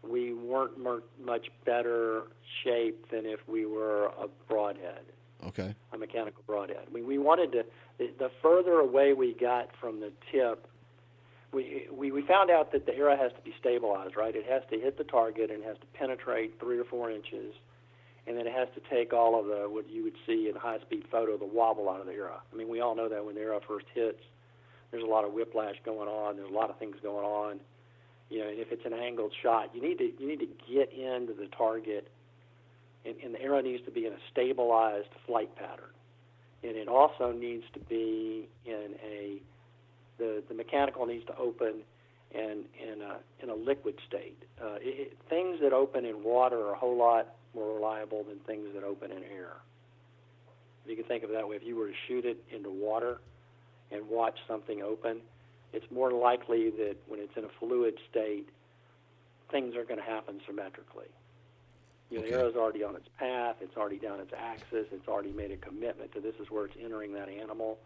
[0.09, 2.23] we weren't mer- much better
[2.65, 5.03] shape than if we were a broadhead
[5.45, 5.75] Okay.
[5.93, 6.87] a mechanical broadhead.
[6.93, 7.65] We, we wanted to,
[7.99, 10.67] the, the further away we got from the tip,
[11.53, 14.35] we, we, we found out that the arrow has to be stabilized, right?
[14.35, 17.53] It has to hit the target and it has to penetrate three or four inches,
[18.27, 20.79] and then it has to take all of the, what you would see in high
[20.81, 22.41] speed photo, the wobble out of the arrow.
[22.53, 24.21] I mean, we all know that when the arrow first hits,
[24.91, 27.61] there's a lot of whiplash going on, there's a lot of things going on.
[28.31, 31.35] You know, if it's an angled shot, you need to you need to get into
[31.35, 32.09] the target
[33.05, 35.91] and, and the arrow needs to be in a stabilized flight pattern.
[36.63, 39.43] And it also needs to be in a
[40.19, 41.83] the the mechanical needs to open
[42.35, 44.43] and in a in a liquid state.
[44.63, 48.69] Uh, it, things that open in water are a whole lot more reliable than things
[48.75, 49.57] that open in air.
[50.85, 52.71] If you can think of it that way, if you were to shoot it into
[52.71, 53.21] water
[53.91, 55.21] and watch something open,
[55.73, 58.49] it's more likely that when it's in a fluid state,
[59.51, 61.07] things are going to happen symmetrically.
[62.11, 62.33] You know, Okay.
[62.33, 63.57] The arrow's already on its path.
[63.61, 64.87] It's already down its axis.
[64.93, 67.79] It's already made a commitment to this is where it's entering that animal.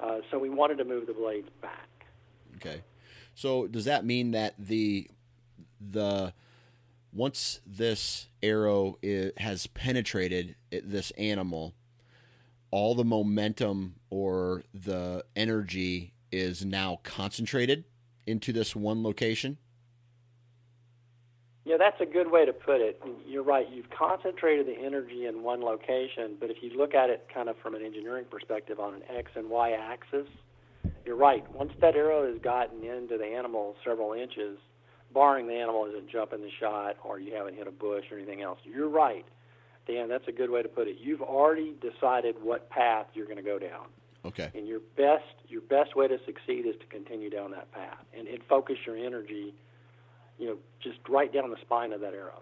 [0.00, 1.88] Uh, so we wanted to move the blades back.
[2.56, 2.82] Okay.
[3.34, 5.08] So does that mean that the
[5.80, 6.32] the
[7.14, 11.74] once this arrow i has penetrated this animal,
[12.70, 17.84] all the momentum or the energy is now concentrated
[18.26, 19.56] into this one location?
[21.64, 23.00] Yeah, that's a good way to put it.
[23.26, 23.66] You're right.
[23.70, 27.56] You've concentrated the energy in one location, but if you look at it kind of
[27.58, 30.26] from an engineering perspective on an X and Y axis,
[31.06, 31.48] you're right.
[31.52, 34.58] Once that arrow has gotten into the animal several inches,
[35.14, 38.42] barring the animal isn't jumping the shot or you haven't hit a bush or anything
[38.42, 39.24] else, you're right.
[39.86, 40.96] Dan, that's a good way to put it.
[41.00, 43.86] You've already decided what path you're going to go down.
[44.24, 44.50] Okay.
[44.54, 48.26] And your best your best way to succeed is to continue down that path and,
[48.26, 49.54] and focus your energy,
[50.38, 52.40] you know, just right down the spine of that arrow.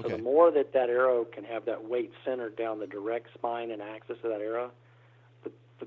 [0.00, 0.16] So Okay.
[0.16, 3.80] the more that that arrow can have that weight centered down the direct spine and
[3.80, 4.70] axis of that arrow,
[5.44, 5.50] the,
[5.80, 5.86] the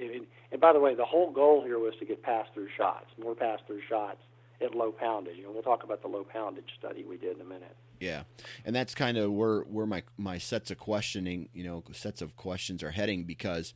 [0.00, 3.06] and, and by the way, the whole goal here was to get pass through shots,
[3.20, 4.20] more pass through shots
[4.60, 5.42] at low poundage.
[5.42, 7.76] Know, we'll talk about the low poundage study we did in a minute.
[8.00, 8.24] Yeah,
[8.64, 12.36] and that's kind of where where my my sets of questioning, you know, sets of
[12.36, 13.74] questions are heading because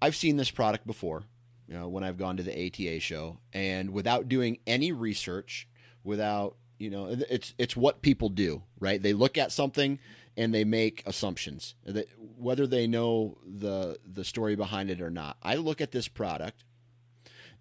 [0.00, 1.24] I've seen this product before,
[1.66, 5.68] you know, when I've gone to the ATA show, and without doing any research,
[6.04, 9.02] without you know, it's it's what people do, right?
[9.02, 9.98] They look at something
[10.36, 15.36] and they make assumptions, that whether they know the the story behind it or not.
[15.42, 16.62] I look at this product,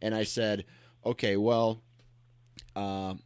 [0.02, 0.66] and I said,
[1.08, 1.82] okay, well.
[2.76, 3.24] Um,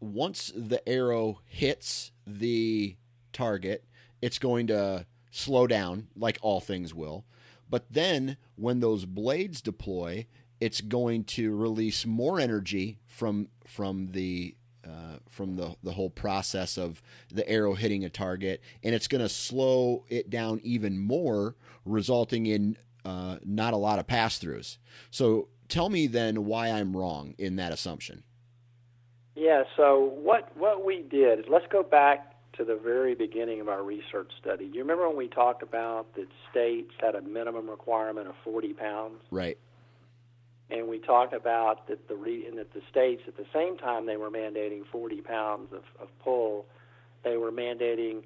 [0.00, 2.96] once the arrow hits the
[3.32, 3.84] target,
[4.20, 7.24] it's going to slow down, like all things will.
[7.68, 10.26] But then when those blades deploy,
[10.60, 14.54] it's going to release more energy from from the
[14.86, 19.22] uh, from the the whole process of the arrow hitting a target, and it's going
[19.22, 24.78] to slow it down even more, resulting in uh, not a lot of pass throughs.
[25.10, 28.22] So tell me then why I'm wrong in that assumption.
[29.34, 29.64] Yeah.
[29.76, 33.82] So what what we did is let's go back to the very beginning of our
[33.82, 34.66] research study.
[34.72, 39.20] You remember when we talked about that states had a minimum requirement of 40 pounds?
[39.32, 39.58] Right.
[40.70, 44.06] and we talked about that the re- and that the states at the same time
[44.06, 46.66] they were mandating 40 pounds of, of pull,
[47.24, 48.22] they were mandating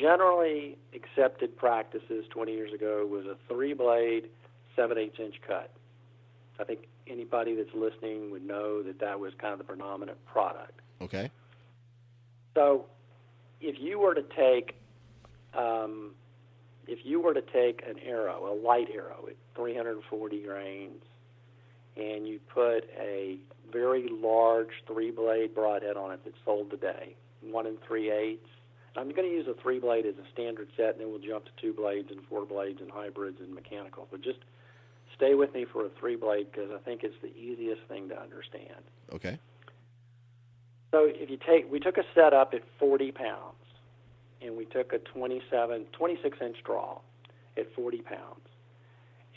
[0.00, 4.28] generally accepted practices 20 years ago was a three blade,
[4.76, 5.70] 7 8 inch cut.
[6.60, 10.80] I think anybody that's listening would know that that was kind of the predominant product.
[11.00, 11.30] Okay.
[12.54, 12.86] So,
[13.60, 14.76] if you were to take,
[15.54, 16.12] um,
[16.86, 21.02] if you were to take an arrow, a light arrow at 340 grains,
[21.96, 23.38] and you put a
[23.72, 28.48] very large three-blade broadhead on it that's sold today, one and three eighths.
[28.96, 31.50] I'm going to use a three-blade as a standard set, and then we'll jump to
[31.60, 34.08] two blades and four blades and hybrids and mechanical.
[34.10, 34.40] But just
[35.20, 38.20] stay with me for a three blade because I think it's the easiest thing to
[38.20, 38.80] understand.
[39.12, 39.38] Okay.
[40.90, 43.54] So if you take, we took a setup at 40 pounds,
[44.40, 46.98] and we took a 27, 26 inch draw
[47.56, 48.48] at 40 pounds,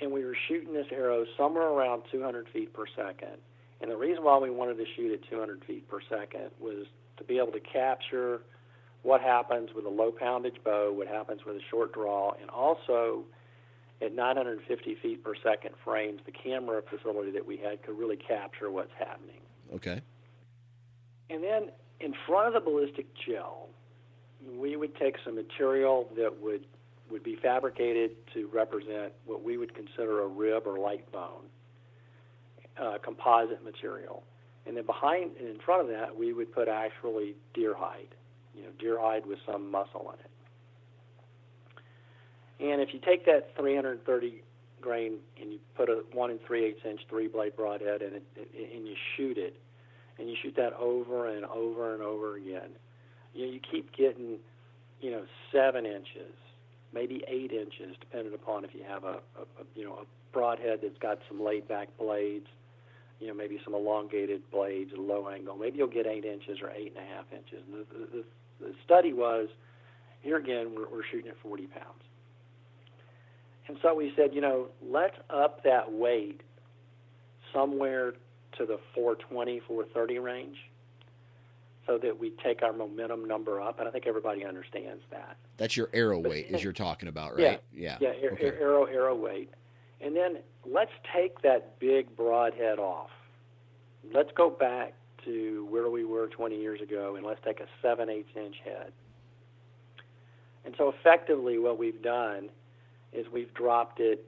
[0.02, 3.38] and we were shooting this arrow somewhere around 200 feet per second.
[3.82, 6.86] And the reason why we wanted to shoot at 200 feet per second was
[7.18, 8.42] to be able to capture
[9.02, 13.26] what happens with a low poundage bow, what happens with a short draw, and also
[14.04, 18.70] at 950 feet per second frames, the camera facility that we had could really capture
[18.70, 19.42] what's happening.
[19.74, 20.02] Okay.
[21.30, 23.70] And then in front of the ballistic gel,
[24.58, 26.66] we would take some material that would
[27.10, 31.46] would be fabricated to represent what we would consider a rib or light bone,
[32.82, 34.24] uh, composite material.
[34.66, 38.16] And then behind and in front of that, we would put actually deer hide,
[38.56, 40.32] you know, deer hide with some muscle in it.
[42.60, 44.44] And if you take that 330
[44.82, 48.26] grain and you put a one and three eighths inch three blade broadhead and it,
[48.36, 49.56] and you shoot it,
[50.20, 52.70] and you shoot that over and over and over again,
[53.34, 54.38] you you keep getting,
[55.02, 56.34] you know, seven inches,
[56.94, 60.80] maybe eight inches, depending upon if you have a, a, a you know a broadhead
[60.82, 62.48] that's got some laid back blades,
[63.20, 65.56] you know, maybe some elongated blades a low angle.
[65.56, 67.64] Maybe you'll get eight inches or eight and a half inches.
[67.72, 68.24] And the, the,
[68.60, 69.48] the study was,
[70.22, 72.04] here again, we're, we're shooting at 40 pounds.
[73.68, 76.42] And so we said, you know, let's up that weight
[77.54, 78.14] somewhere
[78.58, 80.58] to the 420, 430 range
[81.86, 83.80] so that we take our momentum number up.
[83.80, 85.38] And I think everybody understands that.
[85.58, 87.62] That's your arrow But weight, as you're talking about, right?
[87.74, 87.98] Yeah.
[88.00, 88.14] Yeah.
[88.22, 88.52] Yeah, Okay.
[88.60, 89.50] arrow, arrow weight.
[90.02, 93.10] And then let's take that big broadhead off.
[94.14, 94.94] Let's go back
[95.26, 98.92] to where we were 20 years ago and let's take a 7 8 inch head.
[100.66, 102.50] And so effectively, what we've done
[103.14, 104.26] is we've dropped it,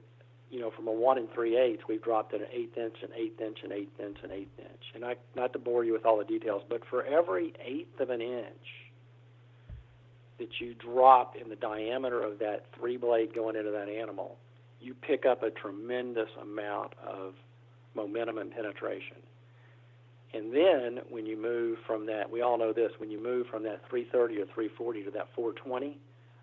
[0.50, 3.10] you know, from a 1 and 3 eighths, we've dropped it an eighth inch, an
[3.16, 4.82] eighth inch, an eighth inch, an eighth inch.
[4.94, 8.10] And I, not to bore you with all the details, but for every eighth of
[8.10, 8.86] an inch
[10.38, 14.36] that you drop in the diameter of that three blade going into that animal,
[14.80, 17.34] you pick up a tremendous amount of
[17.94, 19.16] momentum and penetration.
[20.34, 23.62] And then when you move from that, we all know this, when you move from
[23.62, 25.98] that 330 or 340 to that 420,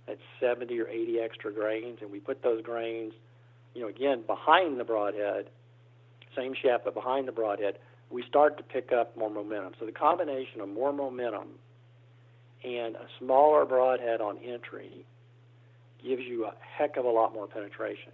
[0.07, 3.13] that's 70 or 80 extra grains, and we put those grains,
[3.73, 5.49] you know, again, behind the broadhead,
[6.35, 7.77] same shaft, but behind the broadhead,
[8.09, 9.73] we start to pick up more momentum.
[9.79, 11.47] So the combination of more momentum
[12.63, 15.05] and a smaller broadhead on entry
[16.03, 18.11] gives you a heck of a lot more penetration.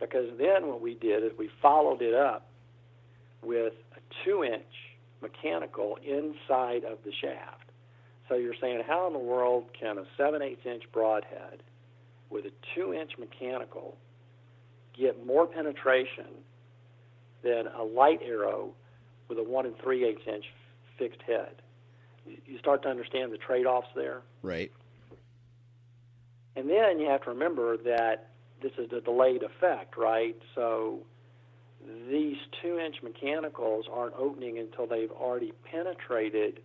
[0.00, 2.46] Because then what we did is we followed it up
[3.42, 4.62] with a two inch
[5.20, 7.67] mechanical inside of the shaft.
[8.28, 11.62] So you're saying, how in the world can a 7 8 inch broadhead
[12.30, 13.96] with a two inch mechanical
[14.96, 16.26] get more penetration
[17.42, 18.72] than a light arrow
[19.28, 20.44] with a 1 and 3 8 inch
[20.98, 21.62] fixed head?
[22.26, 24.22] You- You start to understand the trade offs there.
[24.42, 24.70] Right.
[26.56, 30.36] And then you have to remember that this is the delayed effect, right?
[30.56, 31.00] So
[32.10, 36.60] these two inch mechanicals aren't opening until they've already penetrated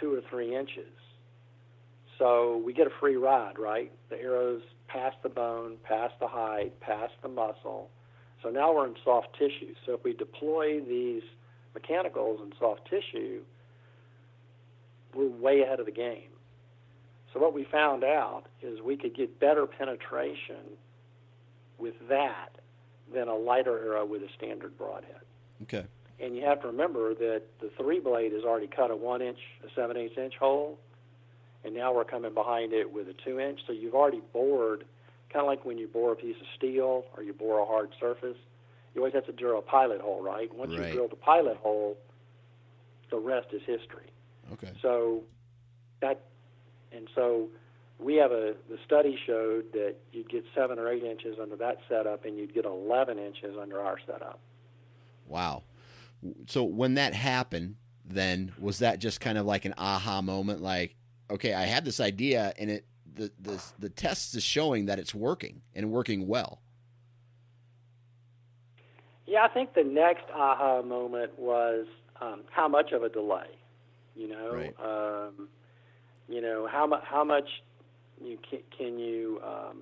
[0.00, 0.92] two or three inches.
[2.18, 3.92] So we get a free ride, right?
[4.08, 7.90] The arrows pass the bone, pass the hide, pass the muscle.
[8.42, 9.74] So now we're in soft tissue.
[9.84, 11.22] So if we deploy these
[11.74, 13.42] mechanicals in soft tissue,
[15.14, 16.30] we're way ahead of the game.
[17.32, 20.76] So what we found out is we could get better penetration
[21.78, 22.48] with that
[23.12, 25.20] than a lighter arrow with a standard broadhead.
[25.62, 25.84] Okay.
[26.20, 29.38] And you have to remember that the three blade has already cut a one inch,
[29.64, 30.78] a seven eighths inch hole,
[31.64, 33.60] and now we're coming behind it with a two inch.
[33.66, 34.84] So you've already bored,
[35.30, 37.90] kind of like when you bore a piece of steel or you bore a hard
[38.00, 38.36] surface.
[38.94, 40.52] You always have to drill a pilot hole, right?
[40.54, 40.88] Once Right.
[40.88, 41.98] you drill the pilot hole,
[43.10, 44.10] the rest is history.
[44.54, 44.72] Okay.
[44.80, 45.22] So
[46.00, 46.22] that,
[46.92, 47.48] and so
[47.98, 51.78] we have a, the study showed that you'd get seven or eight inches under that
[51.90, 54.38] setup and you'd get 11 inches under our setup.
[55.26, 55.62] Wow.
[56.46, 60.62] So when that happened, then was that just kind of like an aha moment?
[60.62, 60.94] Like,
[61.30, 65.14] okay, I had this idea, and it the the the test is showing that it's
[65.14, 66.60] working and working well.
[69.26, 71.86] Yeah, I think the next aha moment was
[72.20, 73.48] um, how much of a delay.
[74.14, 74.74] You know, Right.
[74.82, 75.48] um,
[76.28, 77.48] you know how much how much
[78.22, 79.78] you can, can you um,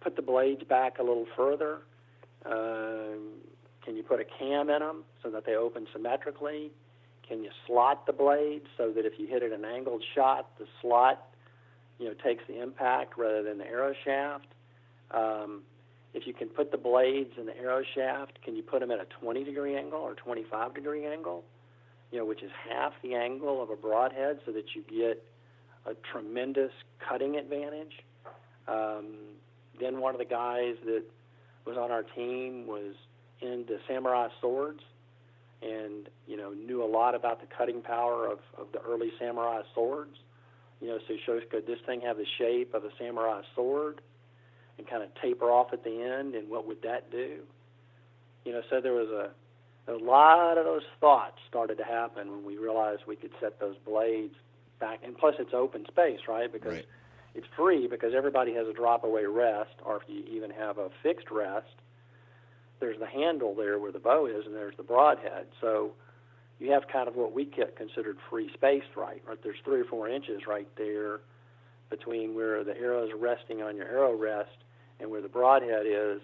[0.00, 1.82] put the blades back a little further?
[2.46, 3.34] Um,
[3.88, 6.70] can you put a cam in them so that they open symmetrically?
[7.26, 10.66] Can you slot the blades so that if you hit it an angled shot, the
[10.82, 11.30] slot,
[11.98, 14.48] you know, takes the impact rather than the arrow shaft?
[15.10, 15.62] Um,
[16.12, 19.00] if you can put the blades in the arrow shaft, can you put them at
[19.00, 21.42] a 20 degree angle or 25 degree angle?
[22.12, 25.24] You know, which is half the angle of a broadhead, so that you get
[25.86, 26.72] a tremendous
[27.08, 28.04] cutting advantage.
[28.66, 29.14] Um,
[29.80, 31.04] then one of the guys that
[31.64, 32.94] was on our team was
[33.40, 34.80] into samurai swords
[35.62, 39.62] and you know knew a lot about the cutting power of, of the early samurai
[39.74, 40.16] swords.
[40.80, 44.00] You know, so he shows could this thing have the shape of a samurai sword
[44.78, 47.38] and kind of taper off at the end, and what would that do?
[48.44, 49.30] You know, so there was a
[49.90, 53.76] a lot of those thoughts started to happen when we realized we could set those
[53.84, 54.34] blades
[54.78, 56.52] back, and plus it's open space, right?
[56.52, 56.86] Because Right.
[57.34, 60.90] it's free because everybody has a drop away rest, or if you even have a
[61.02, 61.66] fixed rest,
[62.80, 65.46] there's the handle there where the bow is, and there's the broadhead.
[65.60, 65.92] So
[66.58, 67.44] you have kind of what we
[67.76, 69.22] considered free space, right?
[69.26, 71.20] Right, there's three or four inches right there
[71.90, 74.58] between where the arrow is resting on your arrow rest
[75.00, 76.20] and where the broadhead is,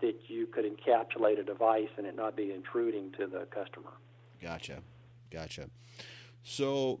[0.00, 3.90] that you could encapsulate a device and it not be intruding to the customer.
[4.40, 4.82] Gotcha,
[5.30, 5.68] gotcha.
[6.42, 7.00] So,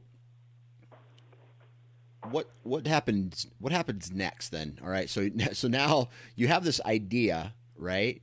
[2.30, 3.46] what what happens?
[3.58, 4.78] What happens next then?
[4.82, 5.08] All right.
[5.08, 8.20] So so now you have this idea, right?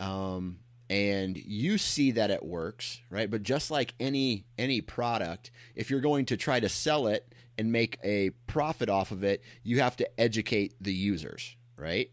[0.00, 3.30] Um, and you see that it works, right?
[3.30, 7.72] But just like any any product, if you're going to try to sell it and
[7.72, 12.10] make a profit off of it, you have to educate the users, right?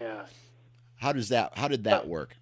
[0.00, 0.26] Yeah.
[0.96, 1.58] How does that?
[1.58, 2.36] How did that work?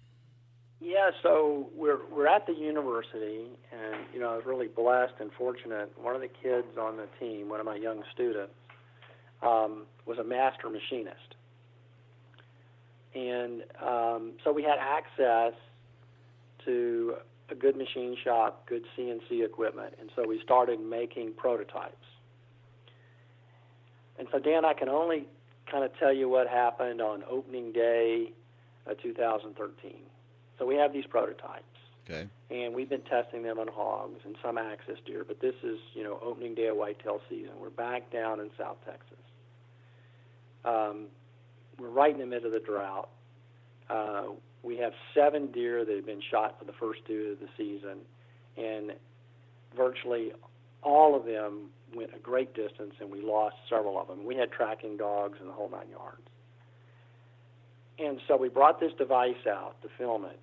[0.79, 5.31] Yeah, so we're we're at the university, and you know I was really blessed and
[5.37, 5.91] fortunate.
[5.97, 8.53] One of the kids on the team, one of my young students,
[9.41, 11.34] um, was a master machinist,
[13.15, 15.53] and um, so we had access
[16.65, 17.15] to
[17.49, 21.95] a good machine shop, good CNC equipment, and so we started making prototypes.
[24.17, 25.27] And so Dan, I can only
[25.69, 28.31] kind of tell you what happened on opening day,
[28.85, 29.93] of 2013.
[30.57, 31.63] So we have these prototypes,
[32.09, 32.27] Okay.
[32.51, 35.23] and we've been testing them on hogs and some axis deer.
[35.27, 37.59] But this is, you know, opening day of whitetail season.
[37.59, 39.17] We're back down in South Texas.
[40.63, 41.07] Um,
[41.79, 43.09] we're right in the middle of the drought.
[43.89, 44.23] Uh,
[44.63, 47.99] we have seven deer that have been shot for the first deer of the season,
[48.57, 48.93] and
[49.75, 50.31] virtually
[50.81, 54.25] all of them went a great distance, and we lost several of them.
[54.25, 56.21] We had tracking dogs and the whole nine yards.
[57.97, 60.39] And so we brought this device out to film it.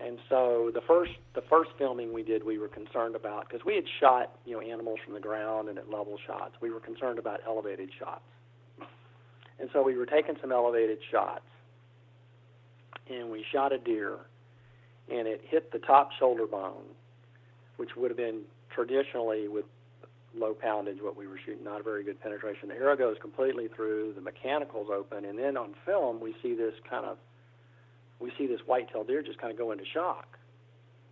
[0.00, 3.74] And so the first the first filming we did, we were concerned about because we
[3.74, 6.54] had shot you know animals from the ground and at level shots.
[6.60, 8.24] We were concerned about elevated shots,
[9.58, 11.44] and so we were taking some elevated shots,
[13.08, 14.18] and we shot a deer,
[15.10, 16.84] and it hit the top shoulder bone,
[17.76, 19.64] which would have been traditionally with
[20.36, 22.68] low poundage what we were shooting, not a very good penetration.
[22.68, 26.74] The arrow goes completely through, the mechanical's open, and then on film we see this
[26.88, 27.18] kind of
[28.20, 30.38] we see this white-tailed deer just kind of go into shock.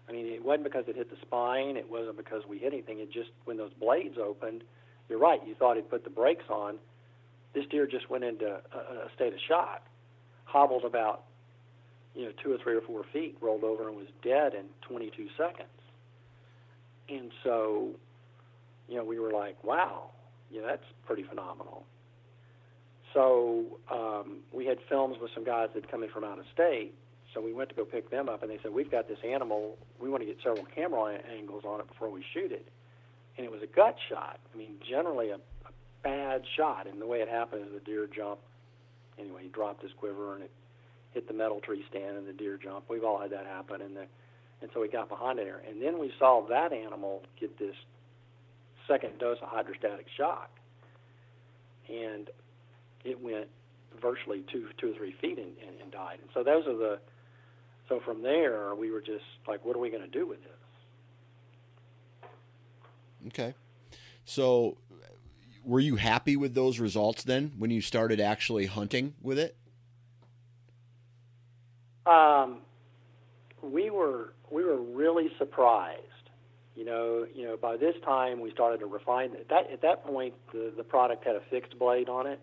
[0.08, 3.00] I mean, it wasn't because it hit the spine, it wasn't because we hit anything.
[3.00, 4.64] It just when those blades opened,
[5.08, 5.40] you're right.
[5.46, 6.78] You thought he'd put the brakes on.
[7.54, 9.82] This deer just went into a, a state of shock,
[10.44, 11.24] hobbled about
[12.14, 15.28] you know two or three or four feet, rolled over and was dead in 22
[15.36, 15.68] seconds.
[17.08, 17.90] And so
[18.88, 20.10] you know, we were like, wow,
[20.50, 21.84] yeah, that's pretty phenomenal.
[23.14, 26.94] So um, we had films with some guys that come in from out of state.
[27.32, 29.78] So we went to go pick them up, and they said, we've got this animal.
[29.98, 32.68] We want to get several camera angles on it before we shoot it.
[33.38, 34.38] And it was a gut shot.
[34.52, 35.38] I mean, generally a, a
[36.02, 36.86] bad shot.
[36.86, 38.42] And the way it happened is the deer jumped.
[39.18, 40.50] Anyway, he dropped his quiver, and it
[41.12, 42.88] hit the metal tree stand, and the deer jumped.
[42.88, 43.80] We've all had that happen.
[43.82, 44.06] And, the,
[44.60, 45.62] and so we got behind it there.
[45.68, 47.76] And then we saw that animal get this
[48.88, 50.50] second dose of hydrostatic shock,
[51.88, 52.30] and
[53.04, 53.48] it went
[54.00, 56.18] virtually two, two or three feet and, and, and died.
[56.20, 56.98] And so those are the.
[57.88, 60.50] So from there, we were just like, what are we going to do with this?
[63.26, 63.54] Okay.
[64.24, 64.76] So,
[65.64, 69.56] were you happy with those results then when you started actually hunting with it?
[72.06, 72.58] Um,
[73.62, 76.00] we were we were really surprised.
[76.74, 79.32] You know, you know, by this time we started to refine.
[79.50, 82.42] That at that point, the the product had a fixed blade on it.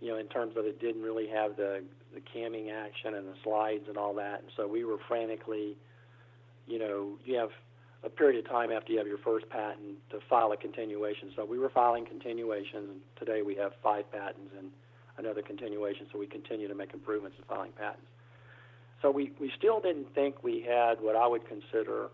[0.00, 1.82] You know, in terms of it didn't really have the
[2.12, 4.40] the camming action and the slides and all that.
[4.40, 5.76] And so we were frantically,
[6.66, 7.50] you know, you have
[8.04, 11.32] a period of time after you have your first patent to file a continuation.
[11.34, 14.70] So we were filing continuations, and today we have five patents and
[15.16, 16.06] another continuation.
[16.12, 18.06] So we continue to make improvements in filing patents.
[19.00, 22.08] So we, we still didn't think we had what I would consider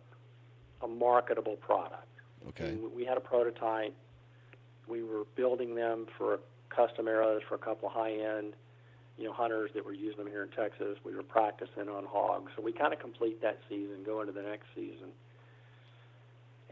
[0.82, 2.07] a marketable product.
[2.49, 2.68] Okay.
[2.68, 3.95] And we had a prototype.
[4.86, 8.55] We were building them for custom arrows for a couple high end,
[9.18, 10.99] you know, hunters that were using them here in Texas.
[11.05, 14.43] We were practicing on hogs, so we kind of complete that season, go into the
[14.43, 15.11] next season.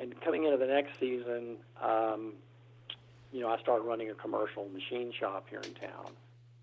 [0.00, 2.34] And coming into the next season, um,
[3.32, 6.12] you know, I start running a commercial machine shop here in town.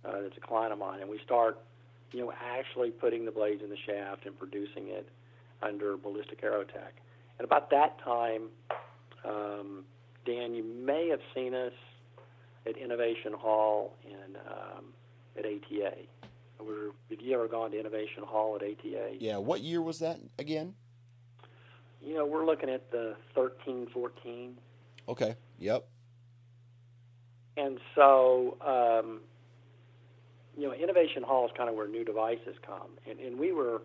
[0.04, 1.60] Uh, that's a client of mine, and we start,
[2.12, 5.08] you know, actually putting the blades in the shaft and producing it
[5.62, 6.94] under Ballistic Aerotech.
[7.40, 8.50] And about that time,
[9.26, 9.84] um,
[10.26, 11.74] Dan, you may have seen us
[12.66, 14.86] at Innovation Hall in um,
[15.38, 15.94] at ATA.
[16.60, 19.18] We're, have you ever gone to Innovation Hall at ATA?
[19.20, 19.38] Yeah.
[19.38, 20.76] What year was that again?
[22.06, 24.56] You know, we're looking at the 13, 14.
[25.10, 25.36] Okay.
[25.58, 25.88] Yep.
[27.58, 29.22] And so, um,
[30.58, 33.82] you know, Innovation Hall is kind of where new devices come, and, and we were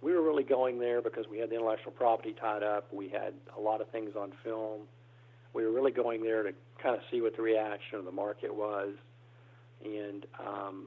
[0.00, 2.92] we were really going there because we had the intellectual property tied up.
[2.92, 4.82] We had a lot of things on film.
[5.52, 8.54] We were really going there to kind of see what the reaction of the market
[8.54, 8.94] was,
[9.84, 10.86] and um,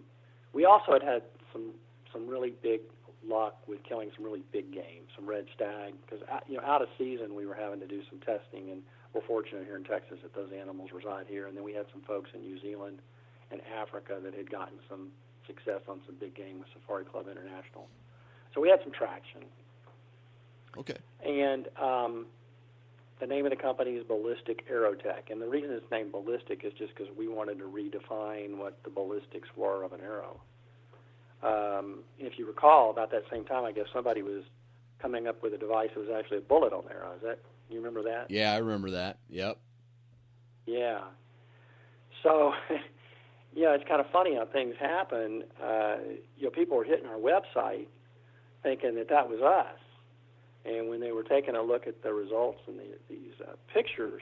[0.54, 1.72] we also had had some
[2.14, 2.82] some really big
[3.28, 6.90] luck with killing some really big game, some red stag, because you know out of
[6.98, 8.82] season we were having to do some testing, and
[9.14, 12.02] we're fortunate here in Texas that those animals reside here, and then we had some
[12.02, 13.00] folks in New Zealand
[13.52, 15.10] and Africa that had gotten some
[15.46, 17.88] success on some big game with Safari Club International.
[18.54, 19.42] So we had some traction.
[20.78, 20.98] Okay.
[21.26, 22.26] And um,
[23.20, 26.74] the name of the company is Ballistic Aerotech, and the reason it's named ballistic is
[26.74, 30.40] just because we wanted to redefine what the ballistics were of an arrow.
[31.44, 34.44] Um, if you recall, about that same time, I guess somebody was
[35.02, 37.14] coming up with a device that was actually a bullet on the arrow.
[37.16, 37.40] Is that
[37.70, 38.30] you remember that?
[38.30, 39.18] Yeah, I remember that.
[39.30, 39.58] Yep.
[40.66, 41.02] Yeah.
[42.22, 42.54] So,
[43.54, 45.44] yeah, it's kind of funny how things happen.
[45.62, 45.96] Uh,
[46.38, 47.88] you know, people were hitting our website
[48.62, 49.80] thinking that that was us,
[50.66, 54.22] and when they were taking a look at the results and the, these uh, pictures,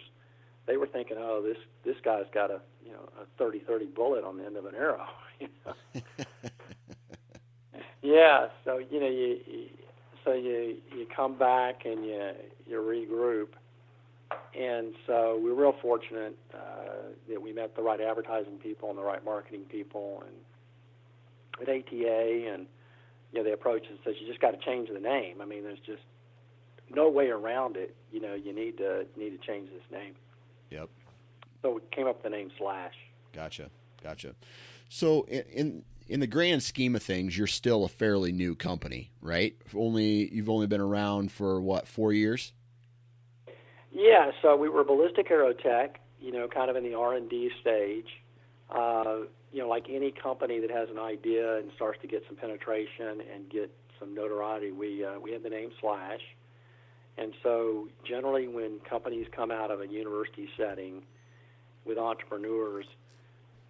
[0.66, 4.38] they were thinking, "Oh, this this guy's got a you know a 30-30 bullet on
[4.38, 5.08] the end of an arrow."
[5.40, 6.02] You know?
[8.02, 8.48] yeah.
[8.66, 9.66] So you know you, you
[10.24, 12.32] so you you come back and you
[12.68, 13.50] you regroup,
[14.58, 19.04] and so we're real fortunate uh, that we met the right advertising people and the
[19.04, 22.68] right marketing people, and at ATA, and
[23.32, 25.42] you know they approached us and said you just got to change the name.
[25.42, 26.04] I mean, there's just
[26.94, 27.96] no way around it.
[28.12, 30.16] You know, you need to you need to change this name.
[30.70, 30.90] Yep.
[31.62, 32.94] So we came up with the name Slash.
[33.34, 33.70] Gotcha.
[34.04, 34.36] Gotcha.
[34.90, 35.84] So in in
[36.20, 39.56] the grand scheme of things, you're still a fairly new company, right?
[39.76, 42.52] Only you've only been around for what four years?
[43.92, 47.52] Yeah, so we were Ballistic Aerotech, you know, kind of in the R and D
[47.62, 48.08] stage.
[48.70, 49.20] Uh,
[49.52, 53.22] you know, like any company that has an idea and starts to get some penetration
[53.34, 56.22] and get some notoriety, we uh, we had the name Slash.
[57.18, 61.04] And so, generally, when companies come out of a university setting
[61.84, 62.86] with entrepreneurs,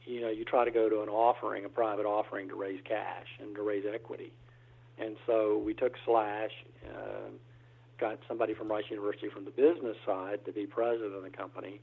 [0.10, 3.28] you know, you try to go to an offering, a private offering, to raise cash
[3.40, 4.34] and to raise equity.
[4.98, 6.52] And so we took Slash,
[6.84, 7.30] uh,
[8.00, 11.80] got somebody from Rice University from the business side to be president of the company,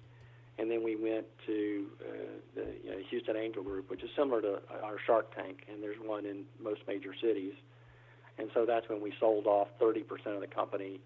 [0.58, 2.14] and then we went to uh,
[2.56, 5.98] the you know, Houston Angel Group, which is similar to our Shark Tank, and there's
[6.02, 7.52] one in most major cities.
[8.38, 10.02] And so that's when we sold off 30%
[10.34, 11.00] of the company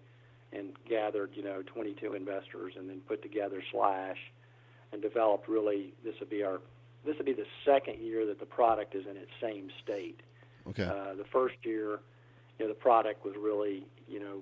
[0.51, 4.17] and gathered, you know, 22 investors, and then put together Slash
[4.91, 6.59] and developed really this would be our
[7.05, 10.19] this would be the second year that the product is in its same state.
[10.67, 10.83] Okay.
[10.83, 11.99] Uh, the first year,
[12.59, 14.41] you know, the product was really, you know,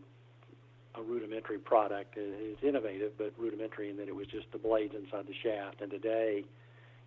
[0.95, 2.15] a rudimentary product.
[2.17, 5.81] It's innovative, but rudimentary in that it was just the blades inside the shaft.
[5.81, 6.43] And today,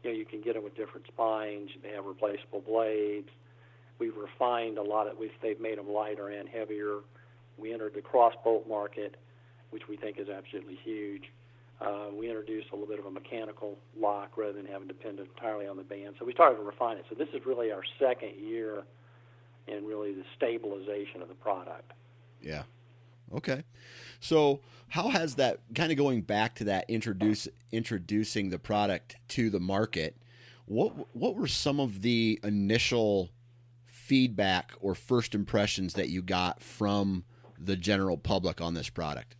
[0.02, 1.70] you know, you can get them with different spines.
[1.82, 3.28] They have replaceable blades.
[3.98, 5.18] We've refined a lot of.
[5.18, 7.00] We've they've made them lighter and heavier.
[7.58, 9.16] We entered the crossbolt market,
[9.70, 11.30] which we think is absolutely huge.
[11.80, 15.18] Uh, we introduced a little bit of a mechanical lock rather than having to depend
[15.18, 16.14] entirely on the band.
[16.18, 17.04] So we started to refine it.
[17.08, 18.84] So this is really our second year
[19.66, 21.92] in really the stabilization of the product.
[22.40, 22.62] Yeah.
[23.34, 23.64] Okay.
[24.20, 29.50] So how has that kind of going back to that introduce introducing the product to
[29.50, 30.16] the market?
[30.66, 33.30] What what were some of the initial
[33.84, 37.24] feedback or first impressions that you got from
[37.58, 39.36] the general public on this product?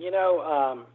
[0.00, 0.86] You know, um,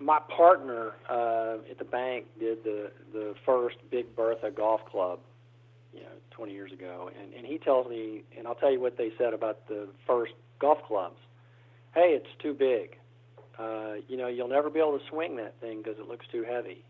[0.00, 5.18] my partner uh, at the bank did the the first Big Bertha golf club,
[5.92, 8.96] you know, 20 years ago, and and he tells me, and I'll tell you what
[8.96, 11.18] they said about the first golf clubs.
[11.94, 12.96] Hey, it's too big.
[13.58, 16.44] Uh, you know, you'll never be able to swing that thing because it looks too
[16.48, 16.82] heavy.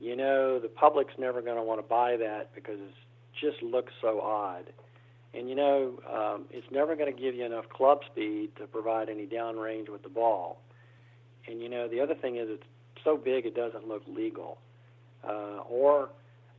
[0.00, 2.92] You know, the public's never going to want to buy that because it
[3.40, 4.66] just looks so odd.
[5.36, 9.10] And you know, um, it's never going to give you enough club speed to provide
[9.10, 10.60] any downrange with the ball.
[11.46, 12.62] And you know, the other thing is it's
[13.04, 14.58] so big it doesn't look legal.
[15.22, 16.08] Uh, or,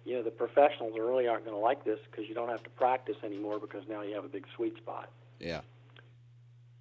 [0.06, 2.70] you know, the professionals really aren't going to like this because you don't have to
[2.72, 5.10] practice anymore because now you have a big sweet spot.
[5.40, 5.62] Yeah.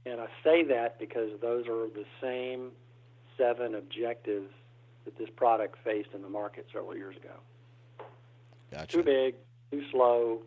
[0.05, 2.73] And I say that because those are the same
[3.39, 4.51] seven objectives
[5.05, 7.35] that this product faced in the market several years ago.
[8.71, 8.99] Gotcha.
[8.99, 9.35] Too big,
[9.71, 10.43] too slow,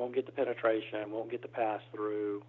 [0.00, 2.42] won't get the penetration, won't get the pass through.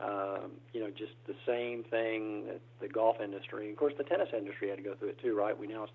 [0.00, 4.28] Um, you know, just the same thing that the golf industry, of course, the tennis
[4.36, 5.58] industry had to go through it too, right?
[5.58, 5.86] We now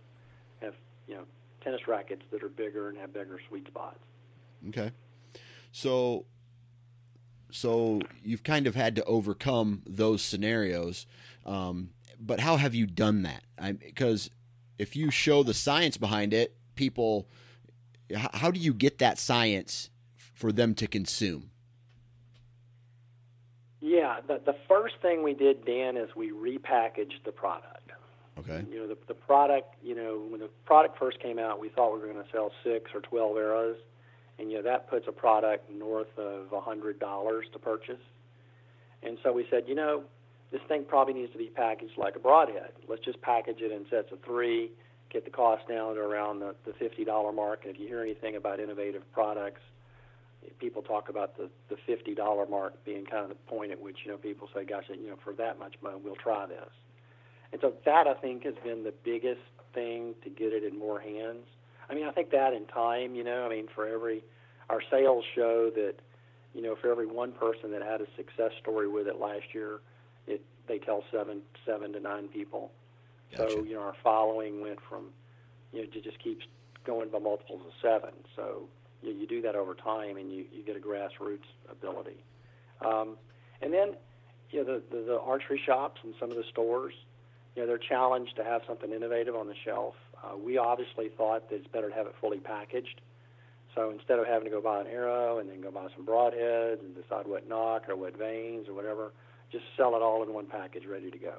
[0.62, 0.74] have
[1.08, 1.24] you know
[1.64, 4.00] tennis rackets that are bigger and have bigger sweet spots.
[4.70, 4.92] Okay.
[5.72, 6.26] So
[7.52, 11.06] so you've kind of had to overcome those scenarios.
[11.46, 13.44] Um, but how have you done that?
[13.58, 14.30] I, because
[14.78, 17.28] if you show the science behind it, people,
[18.16, 19.89] how do you get that science
[20.40, 21.52] for them to consume?
[23.82, 27.92] Yeah, the, the first thing we did, Dan, is we repackaged the product.
[28.40, 28.64] Okay.
[28.72, 31.94] You know, the, the product, you know, when the product first came out, we thought
[31.94, 33.76] we were going to sell six or 12 arrows.
[34.38, 37.00] And, you know, that puts a product north of a $100
[37.52, 38.00] to purchase.
[39.04, 40.04] And so we said, you know,
[40.52, 42.72] this thing probably needs to be packaged like a broadhead.
[42.88, 44.72] Let's just package it in sets of three,
[45.10, 47.66] get the cost down to around the, the $50 mark.
[47.66, 49.62] And if you hear anything about innovative products,
[50.60, 54.12] people talk about the, the $50 mark being kind of the point at which, you
[54.12, 56.70] know, people say, gosh, you know, for that much money, we'll try this.
[57.52, 59.42] And so that, I think, has been the biggest
[59.74, 61.46] thing to get it in more hands.
[61.90, 64.24] I mean, I think that in time, you know, I mean, for every,
[64.70, 65.96] our sales show that,
[66.54, 69.80] you know, for every one person that had a success story with it last year,
[70.28, 72.72] it they tell seven, seven to nine people.
[73.36, 73.52] Gotcha.
[73.52, 75.06] So, you know, our following went from,
[75.74, 76.46] you know, it just keeps
[76.86, 78.14] going by multiples of seven.
[78.36, 78.70] So
[79.02, 82.24] you, you do that over time and you, you get a grassroots ability.
[82.86, 83.18] Um,
[83.62, 83.96] and then,
[84.52, 86.94] you know, the, the, the archery shops and some of the stores,
[87.56, 89.96] you know, they're challenged to have something innovative on the shelf.
[90.24, 93.02] Uh, we obviously thought that it's better to have it fully packaged.
[93.76, 96.80] So instead of having to go buy an arrow and then go buy some broadheads
[96.80, 99.14] and decide what nock or what vanes or whatever,
[99.52, 101.36] just sell it all in one package ready to go.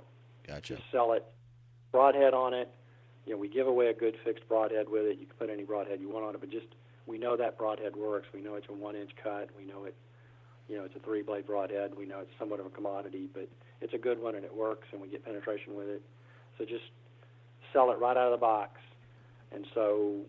[0.47, 0.77] Gotcha.
[0.77, 1.24] Just sell it,
[1.93, 2.70] broadhead on it.
[3.27, 5.19] You know, we give away a good fixed broadhead with it.
[5.19, 6.66] You can put any broadhead you want on it, but just
[7.11, 8.28] we know that broadhead works.
[8.32, 9.51] We know it's a one-inch cut.
[9.59, 9.97] We know it,
[10.69, 11.97] you know, it's a three-blade broadhead.
[11.97, 13.49] We know it's somewhat of a commodity, but
[13.81, 16.03] it's a good one and it works, and we get penetration with it.
[16.57, 16.85] So just
[17.73, 18.81] sell it right out of the box.
[19.51, 20.20] And so,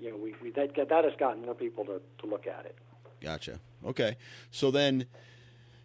[0.00, 2.76] you know, we, we that, that has gotten more people to, to look at it.
[3.20, 3.58] Gotcha.
[3.84, 4.16] Okay.
[4.52, 5.06] So then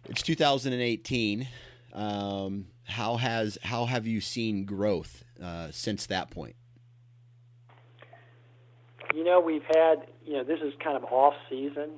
[0.08, 1.48] it's 2018.
[1.92, 6.54] Um, how has how have you seen growth uh, since that point?
[9.14, 11.90] You know, we've had you know this is kind of off season.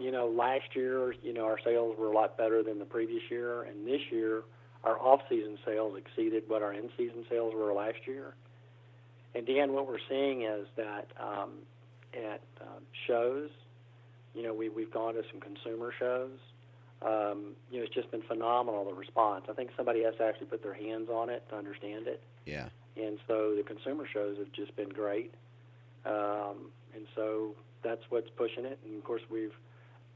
[0.00, 3.22] You know, last year, you know, our sales were a lot better than the previous
[3.30, 4.42] year, and this year,
[4.84, 8.34] our off-season sales exceeded what our in-season sales were last year.
[9.34, 11.52] And Dan, what we're seeing is that um,
[12.12, 13.48] at um, shows,
[14.34, 16.38] you know, we we've gone to some consumer shows.
[17.02, 19.44] Um, you know, it's just been phenomenal the response.
[19.48, 22.22] I think somebody has to actually put their hands on it to understand it.
[22.46, 22.68] Yeah.
[22.96, 25.32] And so the consumer shows have just been great.
[26.06, 28.78] Um, and so that's what's pushing it.
[28.84, 29.54] And of course, we've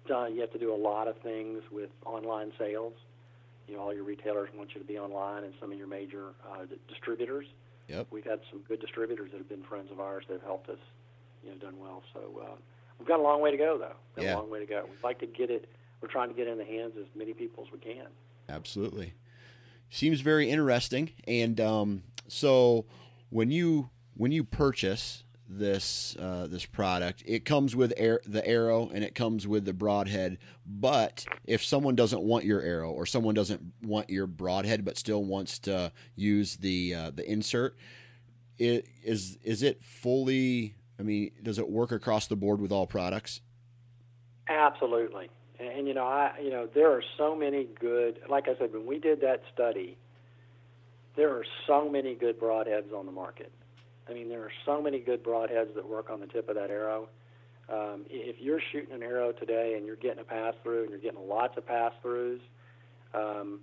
[0.07, 0.35] done.
[0.35, 2.95] You have to do a lot of things with online sales.
[3.69, 6.29] You know, all your retailers want you to be online, and some of your major
[6.51, 7.47] uh, d- distributors.
[7.89, 8.07] Yep.
[8.11, 10.79] We've had some good distributors that have been friends of ours that have helped us.
[11.45, 12.03] You know, done well.
[12.13, 12.55] So uh,
[12.99, 13.95] we've got a long way to go, though.
[14.17, 14.35] Got Yeah.
[14.35, 14.85] A long way to go.
[14.89, 15.69] We'd like to get it.
[16.01, 18.07] We're trying to get it in the hands of as many people as we can.
[18.49, 19.15] Absolutely.
[19.91, 21.11] Seems very interesting.
[21.27, 22.87] And um, so
[23.31, 28.89] when you when you purchase this uh, this product, it comes with air, the arrow
[28.93, 30.39] and it comes with the broadhead.
[30.65, 35.25] But if someone doesn't want your arrow or someone doesn't want your broadhead but still
[35.25, 37.77] wants to use the uh, the insert,
[38.59, 40.77] it, is is it fully?
[40.99, 43.41] I mean, does it work across the board with all products?
[44.49, 45.31] Absolutely.
[45.59, 48.73] And, and you know, I you know, there are so many good like I said,
[48.73, 49.99] when we did that study,
[51.17, 53.53] there are so many good broadheads on the market.
[54.11, 56.71] I mean, there are so many good broadheads that work on the tip of that
[56.71, 57.09] arrow.
[57.69, 60.99] Um, if you're shooting an arrow today and you're getting a pass through and you're
[60.99, 62.41] getting lots of pass throughs,
[63.15, 63.61] um,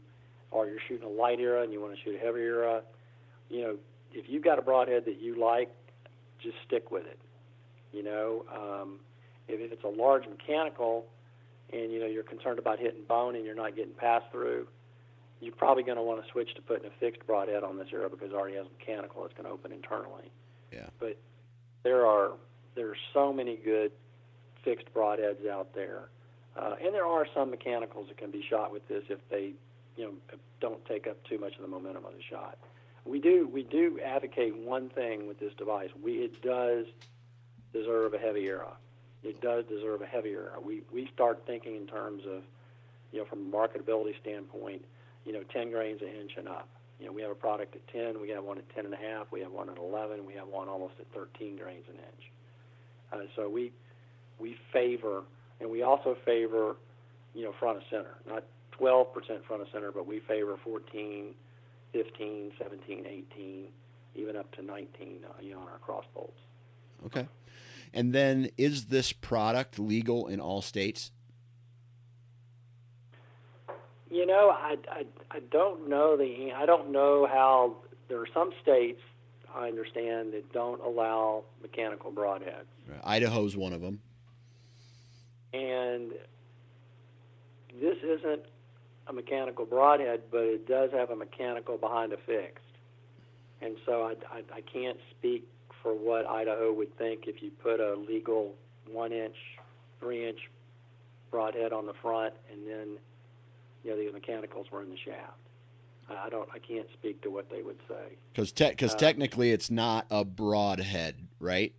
[0.52, 2.82] or you're shooting a light arrow and you want to shoot a heavy arrow,
[3.50, 3.76] you know,
[4.14, 5.70] if you've got a broadhead that you like,
[6.42, 7.20] just stick with it.
[7.92, 9.00] You know, um,
[9.48, 11.06] if, if it's a large mechanical
[11.74, 14.68] and you know you're concerned about hitting bone and you're not getting pass through,
[15.40, 18.10] you're probably going to want to switch to putting a fixed broadhead on this arrow
[18.10, 20.32] because it already has mechanical that's going to open internally.
[20.72, 20.88] Yeah.
[21.00, 21.18] But
[21.84, 22.32] there are
[22.76, 23.92] there are so many good
[24.64, 26.10] fixed broadheads out there,
[26.56, 29.54] uh, and there are some mechanicals that can be shot with this if they
[29.96, 30.14] you know
[30.60, 32.58] don't take up too much of the momentum of the shot.
[33.06, 35.90] We do we do advocate one thing with this device.
[36.02, 36.86] We it does
[37.74, 38.76] deserve a heavy arrow.
[39.24, 40.52] It does deserve a heavier.
[40.64, 42.44] We we start thinking in terms of,
[43.12, 44.84] you know, from a marketability standpoint,
[45.28, 46.70] you know, 10 grains an inch and up.
[47.00, 48.98] You know, we have a product at 10, we have one at 10 and a
[48.98, 52.32] half, we have one at 11, we have one almost at 13 grains an inch.
[53.12, 53.72] Uh, so we
[54.40, 55.24] we favor,
[55.60, 56.78] and we also favor,
[57.34, 58.44] you know, front of center, not
[58.80, 59.08] 12%
[59.46, 61.34] front of center, but we favor 14,
[61.92, 63.68] 15, 17, 18,
[64.16, 66.40] even up to 19, uh, you know, on our cross bolts.
[67.06, 67.28] Okay.
[67.94, 71.12] And then, is this product legal in all states?
[74.10, 77.76] You know, I, I, I don't know the I don't know how
[78.08, 79.02] there are some states
[79.54, 82.68] I understand that don't allow mechanical broadheads.
[82.88, 83.02] Right.
[83.04, 84.00] Idaho's one of them.
[85.54, 86.12] And
[87.82, 88.44] this isn't
[89.08, 92.64] a mechanical broadhead, but it does have a mechanical behind a fixed.
[93.62, 95.48] And so I, I, I can't speak
[95.82, 98.54] for what Idaho would think if you put a legal
[98.92, 99.36] one inch,
[100.00, 100.40] three inch
[101.32, 102.98] broadhead on the front and then
[103.88, 105.40] you know, the mechanicals were in the shaft.
[106.10, 106.48] I don't.
[106.54, 108.16] I can't speak to what they would say.
[108.32, 111.74] Because te- cause uh, technically, it's not a broadhead, right?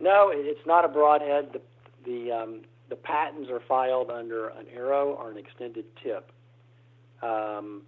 [0.00, 1.52] No, it's not a broadhead.
[1.52, 1.60] The
[2.04, 6.32] the um, the patents are filed under an arrow or an extended tip.
[7.22, 7.82] Um,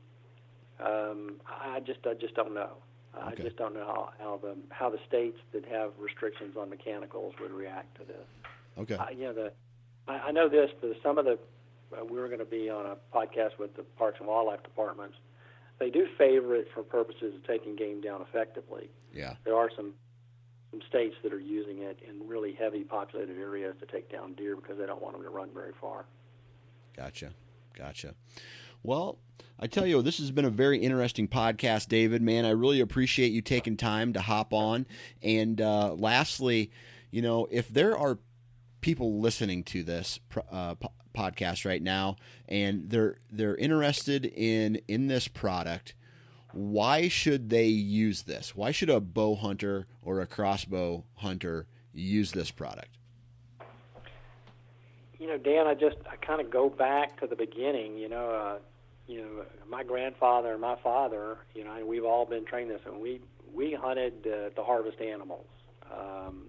[0.79, 2.75] um, I just I just don't know.
[3.17, 3.43] Okay.
[3.43, 7.35] I just don't know how, how the how the states that have restrictions on mechanicals
[7.41, 8.27] would react to this.
[8.79, 8.95] Okay.
[8.95, 9.53] Uh, you know the
[10.07, 10.71] I, I know this.
[10.81, 11.41] The, some of the
[11.93, 15.17] uh, we were going to be on a podcast with the Parks and Wildlife departments.
[15.79, 18.91] They do favor it for purposes of taking game down effectively.
[19.13, 19.35] Yeah.
[19.45, 19.95] There are some
[20.71, 24.57] some states that are using it in really heavy populated areas to take down deer
[24.57, 26.07] because they don't want them to run very far.
[26.97, 27.31] Gotcha.
[27.77, 28.15] Gotcha.
[28.83, 29.19] Well,
[29.59, 32.23] I tell you, this has been a very interesting podcast, David.
[32.23, 34.87] Man, I really appreciate you taking time to hop on.
[35.23, 36.71] And uh, lastly,
[37.11, 38.19] you know, if there are
[38.87, 40.21] people listening to this
[40.53, 40.77] uh,
[41.13, 42.15] podcast right now
[42.49, 45.95] and they're they're interested in in this product
[46.53, 48.57] why should they use this?
[48.57, 52.97] Why should a bow hunter or a crossbow hunter use this product?
[55.19, 58.31] You know dan i just i kind of go back to the beginning you know
[58.31, 58.59] uh,
[59.09, 63.01] you know my grandfather and my father you know we've all been trained this and
[63.01, 63.21] we
[63.53, 65.47] we hunted uh, to harvest animals.
[65.91, 66.47] Um,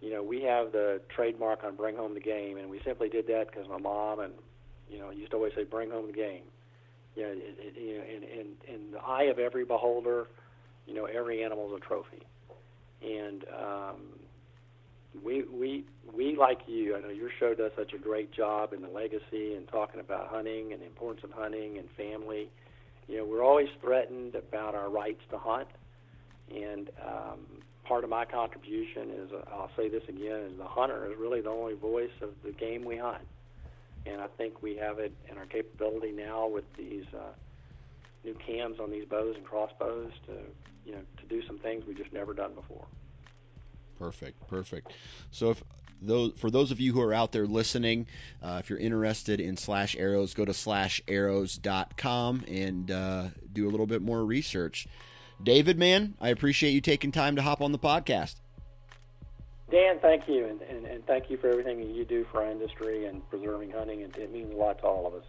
[0.00, 3.26] you know, we have the trademark on bring home the game, and we simply did
[3.26, 4.32] that because my mom and,
[4.88, 6.44] you know, used to always say, bring home the game.
[7.16, 10.28] You know, it, it, you know in, in, in the eye of every beholder,
[10.86, 12.22] you know, every animal is a trophy.
[13.02, 13.96] And um,
[15.24, 15.84] we, we,
[16.14, 19.54] we, like you, I know your show does such a great job in the legacy
[19.54, 22.50] and talking about hunting and the importance of hunting and family.
[23.08, 25.68] You know, we're always threatened about our rights to hunt.
[26.54, 27.40] And, um,
[27.88, 31.40] part of my contribution is, uh, I'll say this again, is the hunter is really
[31.40, 33.26] the only voice of the game we hunt.
[34.04, 37.32] And I think we have it in our capability now with these uh,
[38.24, 40.32] new cams on these bows and crossbows to,
[40.84, 42.84] you know, to do some things we've just never done before.
[43.98, 44.92] Perfect, perfect.
[45.30, 45.64] So if
[46.00, 48.06] those for those of you who are out there listening,
[48.42, 53.86] uh, if you're interested in slash arrows, go to slasharrows.com and uh, do a little
[53.86, 54.86] bit more research.
[55.42, 58.36] David, man, I appreciate you taking time to hop on the podcast.
[59.70, 62.50] Dan, thank you, and, and, and thank you for everything that you do for our
[62.50, 64.02] industry and preserving hunting.
[64.02, 65.24] And it means a lot to all of us.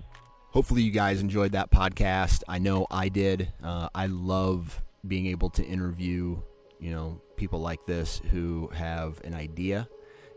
[0.51, 2.43] Hopefully, you guys enjoyed that podcast.
[2.47, 3.51] I know I did.
[3.61, 6.41] Uh, I love being able to interview,
[6.79, 9.87] you know, people like this who have an idea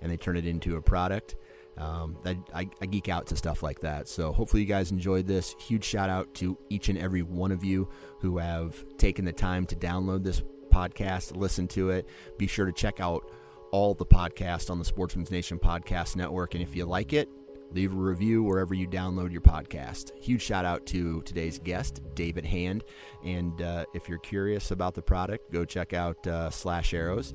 [0.03, 1.37] and they turn it into a product.
[1.79, 4.07] Um, I, I, I, geek out to stuff like that.
[4.07, 5.57] So hopefully you guys enjoyed this.
[5.59, 7.89] Huge shout out to each and every one of you
[8.21, 12.07] who have taken the time to download this podcast, listen to it.
[12.37, 13.31] Be sure to check out
[13.71, 16.55] all the podcasts on the Sportsman's Nation Podcast Network.
[16.55, 17.29] And if you like it,
[17.73, 20.15] leave a review wherever you download your podcast.
[20.19, 22.85] Huge shout out to today's guest, David Hand.
[23.25, 27.35] And uh, if you're curious about the product, go check out uh, Slash Arrows.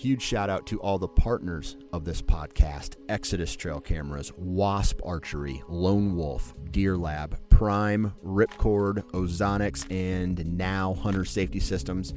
[0.00, 5.62] Huge shout out to all the partners of this podcast Exodus Trail Cameras, Wasp Archery,
[5.68, 12.14] Lone Wolf, Deer Lab, Prime, Ripcord, Ozonics, and now Hunter Safety Systems.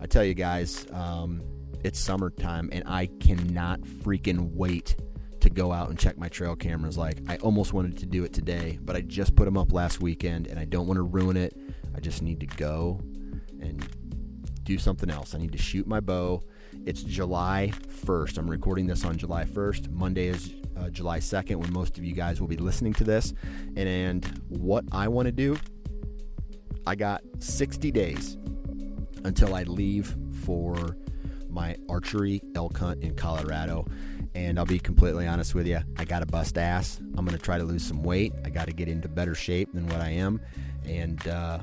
[0.00, 1.42] I tell you guys, um,
[1.84, 4.96] it's summertime and I cannot freaking wait
[5.40, 6.96] to go out and check my trail cameras.
[6.96, 10.00] Like, I almost wanted to do it today, but I just put them up last
[10.00, 11.54] weekend and I don't want to ruin it.
[11.94, 12.98] I just need to go
[13.60, 13.86] and
[14.62, 15.34] do something else.
[15.34, 16.42] I need to shoot my bow
[16.86, 17.72] it's July
[18.04, 18.36] 1st.
[18.38, 19.90] I'm recording this on July 1st.
[19.90, 23.32] Monday is uh, July 2nd when most of you guys will be listening to this.
[23.76, 25.56] And, and what I want to do,
[26.86, 28.36] I got 60 days
[29.24, 30.96] until I leave for
[31.48, 33.86] my archery elk hunt in Colorado.
[34.34, 36.98] And I'll be completely honest with you, I got to bust ass.
[37.16, 38.34] I'm going to try to lose some weight.
[38.44, 40.40] I got to get into better shape than what I am.
[40.84, 41.60] And uh,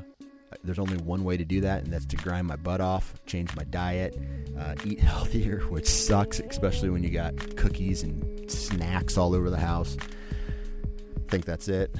[0.63, 3.55] there's only one way to do that, and that's to grind my butt off, change
[3.55, 4.17] my diet,
[4.57, 9.59] uh, eat healthier, which sucks, especially when you got cookies and snacks all over the
[9.59, 9.97] house.
[10.03, 11.95] I think that's it.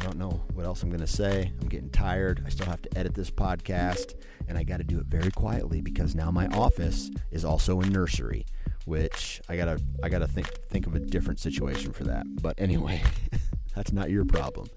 [0.00, 1.52] I don't know what else I'm going to say.
[1.60, 2.42] I'm getting tired.
[2.46, 4.14] I still have to edit this podcast,
[4.48, 7.86] and I got to do it very quietly because now my office is also a
[7.86, 8.46] nursery,
[8.86, 12.24] which I gotta I gotta think think of a different situation for that.
[12.40, 13.02] But anyway,
[13.74, 14.68] that's not your problem.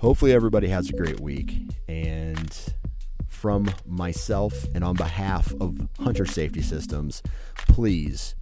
[0.00, 2.74] Hopefully, everybody has a great week, and
[3.28, 7.22] from myself and on behalf of Hunter Safety Systems,
[7.68, 8.34] please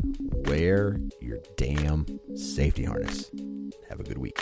[0.47, 2.07] wear your damn
[2.37, 3.33] safety harness.
[3.89, 4.39] Have a good week.